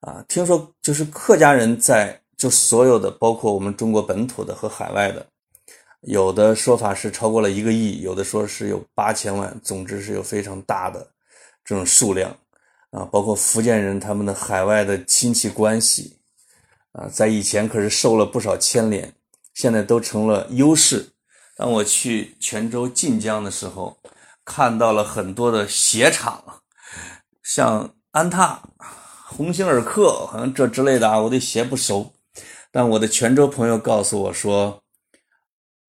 [0.00, 5.24] 啊，听说就是客家人在就所有的，包括我们中国本土的和海外的，
[6.02, 11.06] 有的说法是超过了一个亿，有的说是有八千万，总之是有非常大的
[11.64, 12.30] 这种数量，
[12.90, 16.16] 啊，包括福建人他们的海外的亲戚关系，
[16.92, 19.12] 啊，在以前可是受了不少牵连，
[19.54, 21.10] 现在都成了优势。
[21.56, 23.96] 当我去泉州晋江的时候。
[24.42, 26.42] 看到了很多的鞋厂，
[27.40, 28.60] 像安踏、
[29.28, 32.12] 鸿星尔克，好像这之类的啊，我对鞋不熟。
[32.72, 34.82] 但我的泉州朋友告诉我说，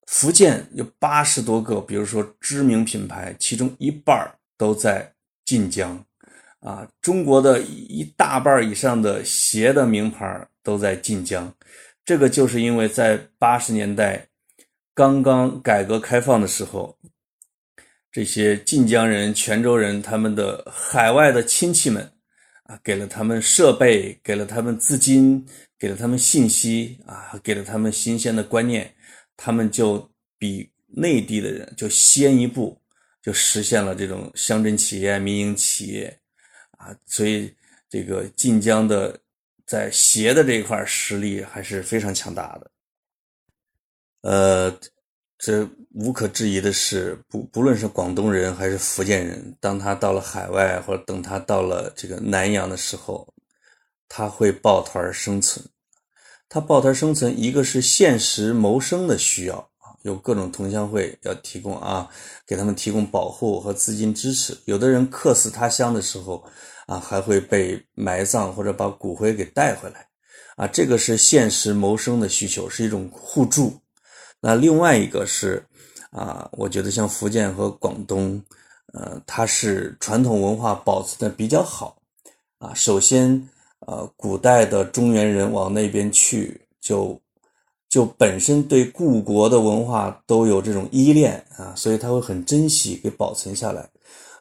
[0.08, 5.14] 福建有八十多个，比如说知名品牌，其中一半都在
[5.46, 6.04] 晋江，
[6.60, 11.54] 啊，中国的一大半以上的鞋的名牌都在晋江。
[12.04, 14.28] 这个就是因为在八十年代
[14.94, 16.98] 刚刚改革开放的时候。
[18.14, 22.12] 这些晋江人、泉州人，他们的海外的亲戚们，
[22.64, 25.46] 啊，给了他们设备，给了他们资金，
[25.80, 28.94] 给了他们信息，啊，给了他们新鲜的观念，
[29.44, 32.80] 他们就比内地的人就先一步，
[33.22, 36.20] 就实现了这种乡镇企业、民营企业，
[36.78, 37.52] 啊，所以
[37.90, 39.20] 这个晋江的
[39.66, 42.72] 在鞋的这一块实力还是非常强大的，
[44.22, 44.80] 呃。
[45.44, 53.28] 这无可置疑的是，不不论是广东人还是福建人，当他到了海外，或者等他到了这个南洋的时候，
[54.08, 55.66] 他会抱团生存。
[56.54, 59.70] 他抱团生存，一个是现实谋生的需要，
[60.02, 62.10] 有各种同乡会要提供啊，
[62.46, 64.58] 给他们提供保护和资金支持。
[64.66, 66.44] 有的人客死他乡的时候
[66.88, 70.06] 啊，还会被埋葬或者把骨灰给带回来
[70.58, 73.80] 啊，这个是现实谋生的需求，是一种互助。
[74.42, 75.66] 那另外一个是，
[76.12, 78.44] 啊，我觉得像福建和广东，
[78.94, 81.96] 呃，它是传统文化保存的比较好，
[82.58, 83.48] 啊，首先，
[83.88, 87.20] 呃，古代的中原人往那边去，就
[87.90, 93.88] 就本身对故国的文化都有这种依恋啊，所以他会很珍惜给保存下来。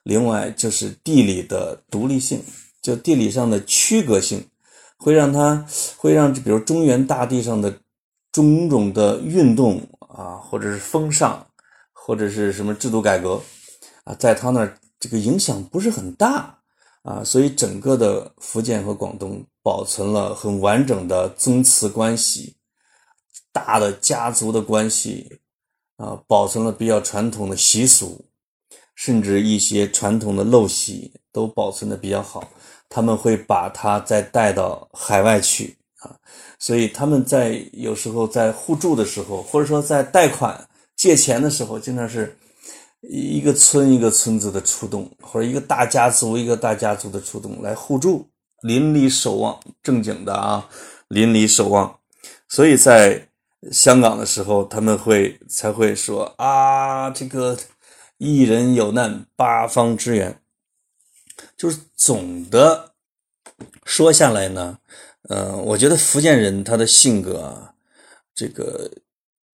[0.03, 2.43] 另外就是地理的独立性，
[2.80, 4.45] 就地理上的区隔性，
[4.97, 5.66] 会让它
[5.97, 7.74] 会让比如中原大地上的。
[8.32, 11.45] 种种的运动啊，或者是风尚，
[11.93, 13.43] 或者是什么制度改革
[14.05, 16.57] 啊，在他那儿这个影响不是很大
[17.03, 22.57] 啊，所以整个的福建和广东保存了很完整的宗祠关系，
[23.53, 25.40] 大的家族的关系
[25.96, 28.24] 啊，保存了比较传统的习俗，
[28.94, 32.46] 甚至一些传统的陋习都保存的比较好。
[32.88, 36.11] 他们会把它再带到海外去啊，
[36.59, 42.36] 所以他们在有时候在互助的时候，或者说在贷款借钱的时候，经常是
[43.01, 48.28] 一个村一个村子的出动，或者一个大家族一个大家族的出动来互助，
[48.62, 50.68] 邻里守望，正经的啊，
[51.09, 51.98] 邻里守望。
[52.48, 53.28] 所以在
[53.72, 57.57] 香港的时候，他们会才会说啊，这个
[58.18, 60.40] 一人有难八方支援。
[61.57, 62.92] 就是总的
[63.84, 64.78] 说下来呢，
[65.28, 67.74] 呃，我觉得福建人他的性格啊，
[68.34, 68.90] 这个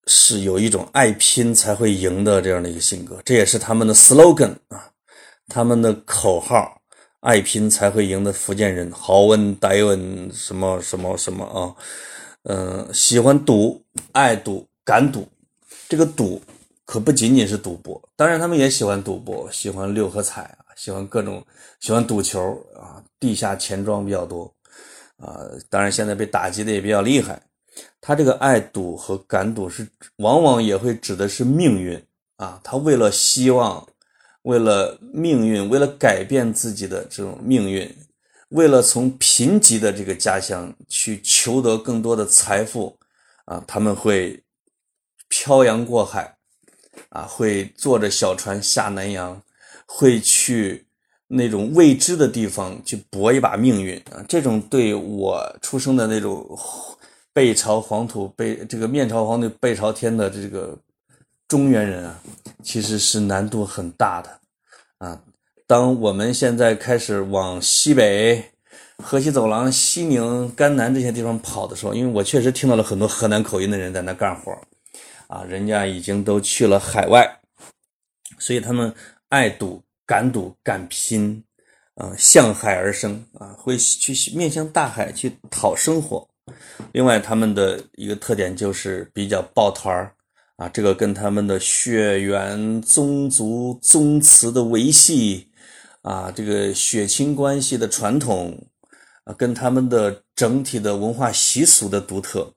[0.07, 4.91] 是有一种爱拼才会赢的这样的一个性格，这也是他们的 slogan 啊，
[5.49, 6.81] 他们的口号，
[7.21, 11.75] 爱拼才会赢的福建人，豪温歹温什么什么什么啊，
[12.45, 15.29] 嗯，喜欢赌，爱赌，敢赌，
[15.89, 16.41] 这个赌
[16.85, 20.59] 可不仅仅是赌博，当然他们也喜欢赌博，喜欢六合彩啊。
[20.77, 21.43] 喜欢各种
[21.81, 22.39] 喜欢赌球
[22.79, 24.45] 啊，地下钱庄比较多
[25.17, 25.41] 啊，
[25.71, 27.41] 当然现在被打击的也比较厉害。
[28.01, 32.01] 他这个爱赌和敢赌是往往也会指的是命运
[32.37, 33.87] 啊，他为了希望，
[34.43, 37.93] 为了命运，为了改变自己的这种命运，
[38.51, 42.99] 为了从贫瘠的这个家乡去求得更多的财富
[43.47, 44.43] 啊，他们会
[45.29, 46.37] 漂洋过海
[47.09, 49.43] 啊，会坐着小船下南洋。
[49.89, 50.85] 会去
[51.29, 54.19] 那种未知的地方去搏一把命运啊！
[54.29, 56.45] 这种对我出生的那种
[57.37, 60.75] 背朝黄土背这个面朝黄土背朝天的这个
[61.47, 62.19] 中原人啊，
[62.63, 64.41] 其实是难度很大的
[64.97, 65.21] 啊！
[65.67, 68.43] 当我们现在开始往西北、
[68.97, 74.51] 河西走廊、西宁、甘南这些地方跑的时候，因为我确实听到了很多河南口音的人在那干活
[75.27, 77.39] 啊，人家已经都去了海外，
[78.39, 78.95] 所以他们。
[79.29, 81.43] 爱赌、敢赌、敢拼，
[81.97, 86.27] 啊，向海而生啊，会去面向大海去讨生活。
[86.93, 90.13] 另外，他们的一个特点就是比较抱团儿
[90.57, 95.51] 啊，这个跟他们的血缘、宗族、宗祠的维系
[96.03, 98.67] 啊，这个血亲关系的传统
[99.25, 102.53] 啊，跟他们的整体的文化习俗的独特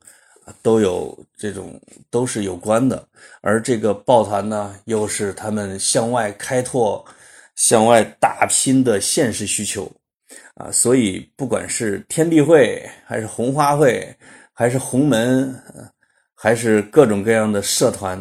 [0.45, 0.53] 啊。
[0.61, 1.79] 都有这种
[2.09, 3.07] 都是有关的，
[3.41, 7.05] 而这个抱团呢，又是他们向外开拓、
[7.55, 9.91] 向外打拼的现实需求
[10.55, 10.71] 啊。
[10.71, 14.15] 所以，不管是天地会，还是红花会，
[14.53, 15.53] 还是红门，
[16.33, 18.17] 还是各种各样的社团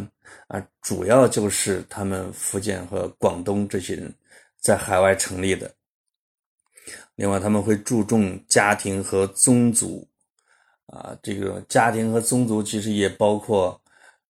[0.49, 4.13] 啊，主要就是他们福建和广东这些人
[4.61, 5.71] 在海外成立的。
[7.15, 10.07] 另外，他们会注重家庭和宗族。
[10.87, 13.79] 啊，这个家庭和宗族其实也包括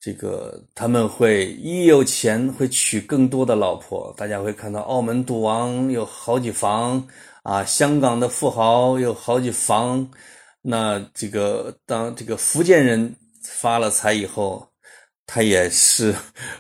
[0.01, 4.13] 这个，他们会一有钱会娶更多的老婆。
[4.17, 7.07] 大家会看到澳门赌王有好几房
[7.43, 10.09] 啊，香港的富豪有好几房。
[10.61, 14.69] 那这个当这个福建人发了财以后，
[15.27, 16.15] 他也是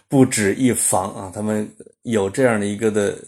[0.08, 1.32] 不止一房啊。
[1.34, 1.68] 他们
[2.02, 3.18] 有这样的一个的，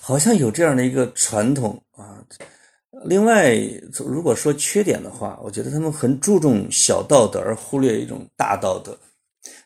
[0.00, 2.24] 好像有这样的一个传统啊。
[3.04, 3.54] 另外，
[3.98, 8.96] 如果说缺点的话，我觉得他们很注重小道德，而忽略一种大道德，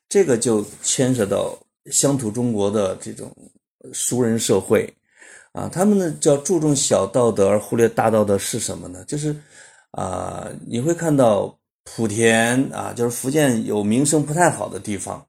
[0.09, 1.57] 这个就牵涉到
[1.93, 3.31] 乡土中国的这种
[3.93, 4.93] 熟人社会
[5.53, 5.69] 啊。
[5.73, 9.05] 他们呢叫注重小道德而忽略大道德是什么呢？
[9.07, 9.35] 就是
[9.93, 15.25] 啊，你会看到莆田啊，就是福建有名声不太好的地方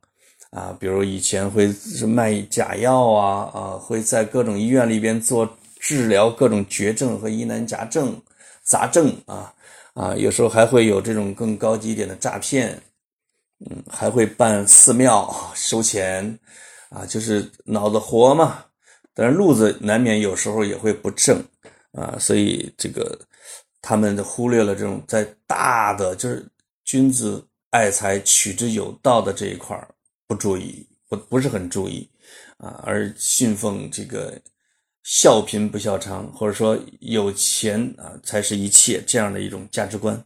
[0.52, 5.50] 啊，比如以前会是卖假药啊啊，会在各种医院里边做。
[5.82, 8.22] 治疗各种绝症和疑难杂症、
[8.64, 9.54] 杂症啊
[9.94, 12.78] 啊，有时候还会有这种更高级一点的诈骗，
[13.62, 16.38] 嗯，还会办寺庙收钱
[16.90, 18.58] 啊，就是脑子活嘛，
[19.20, 21.44] 但是路子难免有时候也会不正
[21.92, 23.20] 啊，所以这个
[23.82, 26.46] 他们忽略了这种在大的就是
[26.86, 29.78] 君子爱财取之有道的这一块
[30.28, 32.10] 不注意，不不是很注意
[32.58, 34.40] 啊，而信奉这个。
[35.02, 40.24] 笑贫不笑娼，或者说有钱啊才是一切这样的一种价值观。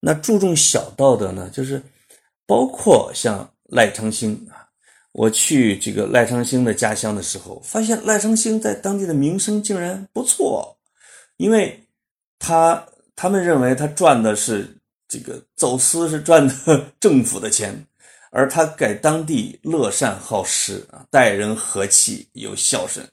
[0.00, 1.82] 那注重小道德呢，就是
[2.46, 4.65] 包括像赖昌星啊，
[5.16, 10.76] 我去这个赖昌星的家乡的时候，发现赖昌星在当地的名声竟然不错，
[11.38, 11.82] 因为
[12.38, 14.76] 他他们认为他赚的是
[15.08, 17.74] 这个走私是赚的政府的钱，
[18.30, 23.08] 而他在当地乐善好施啊，待人和气又孝顺。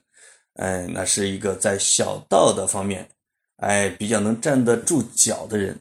[0.56, 3.08] 哎，那是一个在小道德方面，
[3.56, 5.74] 哎，比较能站得住脚的人。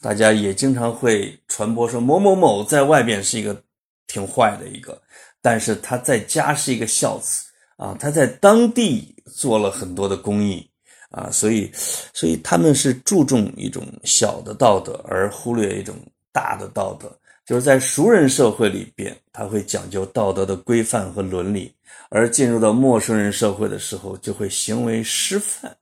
[0.00, 3.62] 大家也经常会传播说某某某在外边是一个
[4.08, 5.00] 挺坏的一个，
[5.42, 7.44] 但是他在家是一个孝子
[7.76, 10.68] 啊，他在当地做了很多的公益
[11.10, 11.70] 啊，所以，
[12.12, 15.96] 所以他们是注重一种小的道德，而忽略一种
[16.32, 17.10] 大的道德。
[17.46, 21.74] 就是在熟人社会里边，他会讲究道德的规范和伦理，
[22.08, 25.76] 而进入到陌生人社会的时候，就会行为失范，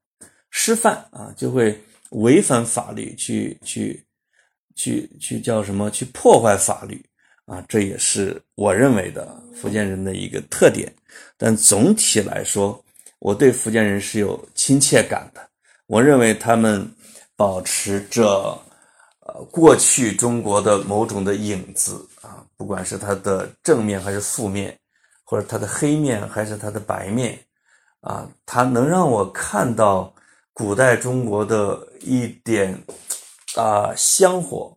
[0.48, 1.78] 失范啊，就会
[2.12, 4.02] 违反法律，去去
[4.74, 5.90] 去去叫什么？
[5.90, 7.04] 去破坏法律
[7.48, 7.64] 啊！
[7.68, 9.26] 这也是我认为的
[9.56, 10.92] 福建人的一个特点。
[11.36, 12.80] 但总体来说，
[13.18, 15.40] 我对福建人是有亲切感的。
[15.86, 16.88] 我认为他们
[17.34, 18.56] 保持着。
[19.30, 24.74] 呃，过去中国的某种的影子啊，不管是它的正面还是负面，
[25.22, 27.38] 或者它的黑面还是它的白面，
[28.00, 30.10] 啊，它能让我看到
[30.54, 32.72] 古代中国的一点
[33.54, 34.74] 啊香火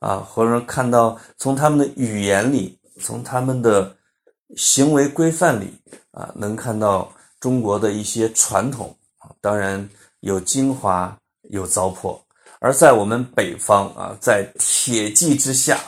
[0.00, 3.96] 啊，或者说看到从他们的语言里，从他们的
[4.56, 5.72] 行为规范里
[6.10, 9.88] 啊，能看到中国的一些传统啊，当然
[10.20, 11.16] 有精华，
[11.50, 12.18] 有糟粕。
[12.60, 15.80] 而在我们北方啊，在铁骑之下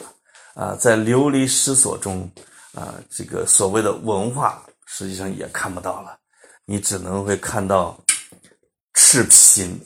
[0.54, 2.30] 啊，在流离失所中
[2.74, 6.18] 啊，这个所谓的文化实际上也看不到了，
[6.64, 7.98] 你只能会看到
[8.94, 9.78] 赤贫。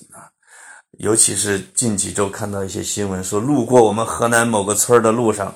[0.98, 5.54] 尤其是近几周看到一些新闻，说路过我们河南某个村的路上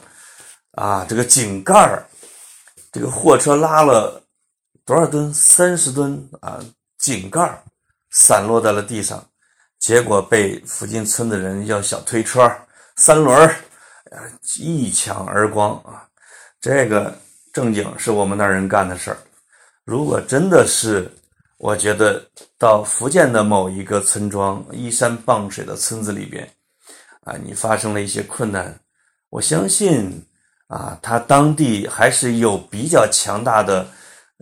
[0.72, 2.06] 啊，这个井盖儿，
[2.92, 4.22] 这个货车拉了
[4.84, 5.32] 多少吨？
[5.32, 6.60] 三十吨啊，
[6.98, 7.62] 井盖儿
[8.10, 9.24] 散落在了地上。
[9.78, 12.50] 结果被附近村的人要小推车、
[12.96, 13.56] 三轮儿，
[14.58, 16.06] 一抢而光啊！
[16.60, 17.16] 这个
[17.50, 19.16] 正经是我们那人干的事儿。
[19.86, 21.10] 如果真的是，
[21.60, 22.26] 我觉得
[22.58, 26.48] 到福建的某一个村庄依山傍水的村子里边，
[27.24, 28.80] 啊，你发生了一些困难，
[29.28, 30.10] 我相信
[30.68, 33.86] 啊，他当地还是有比较强大的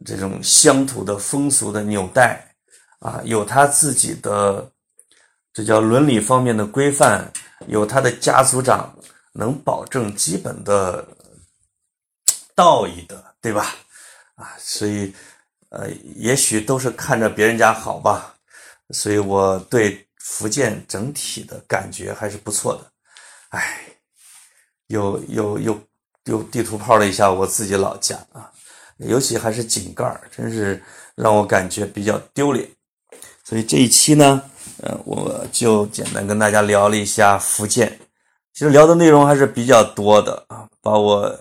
[0.07, 2.55] 这种乡土的风俗的纽带
[3.01, 4.71] 啊，有他自己的。
[5.51, 7.29] 这叫伦理方面的规范，
[7.67, 8.95] 有他的家族长
[9.33, 11.05] 能保证基本的
[12.55, 13.75] 道义的，对吧？
[14.37, 15.13] 啊，所以，
[15.71, 18.35] 呃，也许都是看着别人家好吧，
[18.91, 22.93] 所以我对福建整体的感觉还是不错的。
[23.51, 23.81] 哎，
[24.89, 25.81] 又又又
[26.25, 28.51] 又地图炮了一下我自己老家啊，
[28.99, 30.83] 尤其还是井盖真是
[31.15, 32.69] 让我感觉比较丢脸。
[33.45, 34.43] 所以这一期呢。
[34.81, 37.99] 呃，我就简单跟大家聊了一下福建，
[38.53, 41.37] 其实聊的内容还是比较多的啊，把我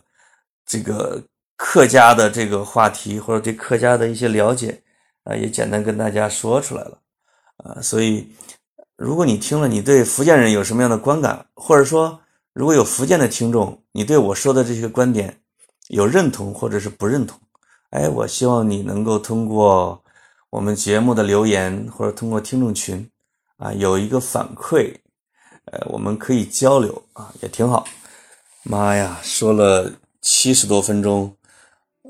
[0.65, 1.21] 这个
[1.57, 4.81] 客家的这个话题或者对客家的一些了解
[5.25, 6.97] 啊，也简单跟大家说出来了
[7.57, 7.81] 啊。
[7.81, 8.31] 所以，
[8.95, 12.17] 如果你听了，你对福建人有什么样的观感，或者说
[12.53, 15.37] 如果有福建的听众，你对我说的这些观点
[15.89, 17.37] 有认同或者是不认同，
[17.89, 20.01] 哎，我希望你能够通过
[20.49, 23.09] 我们节目的留言或者通过听众群。
[23.57, 24.93] 啊，有一个反馈，
[25.65, 27.87] 呃，我们可以交流啊，也挺好。
[28.61, 29.91] 妈呀，说了
[30.21, 31.35] 七十多分钟，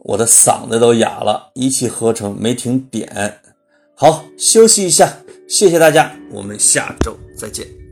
[0.03, 3.39] 我的嗓子都哑了，一气呵成没停点。
[3.95, 5.17] 好，休息一下，
[5.49, 7.86] 谢谢大家，我们下周再见。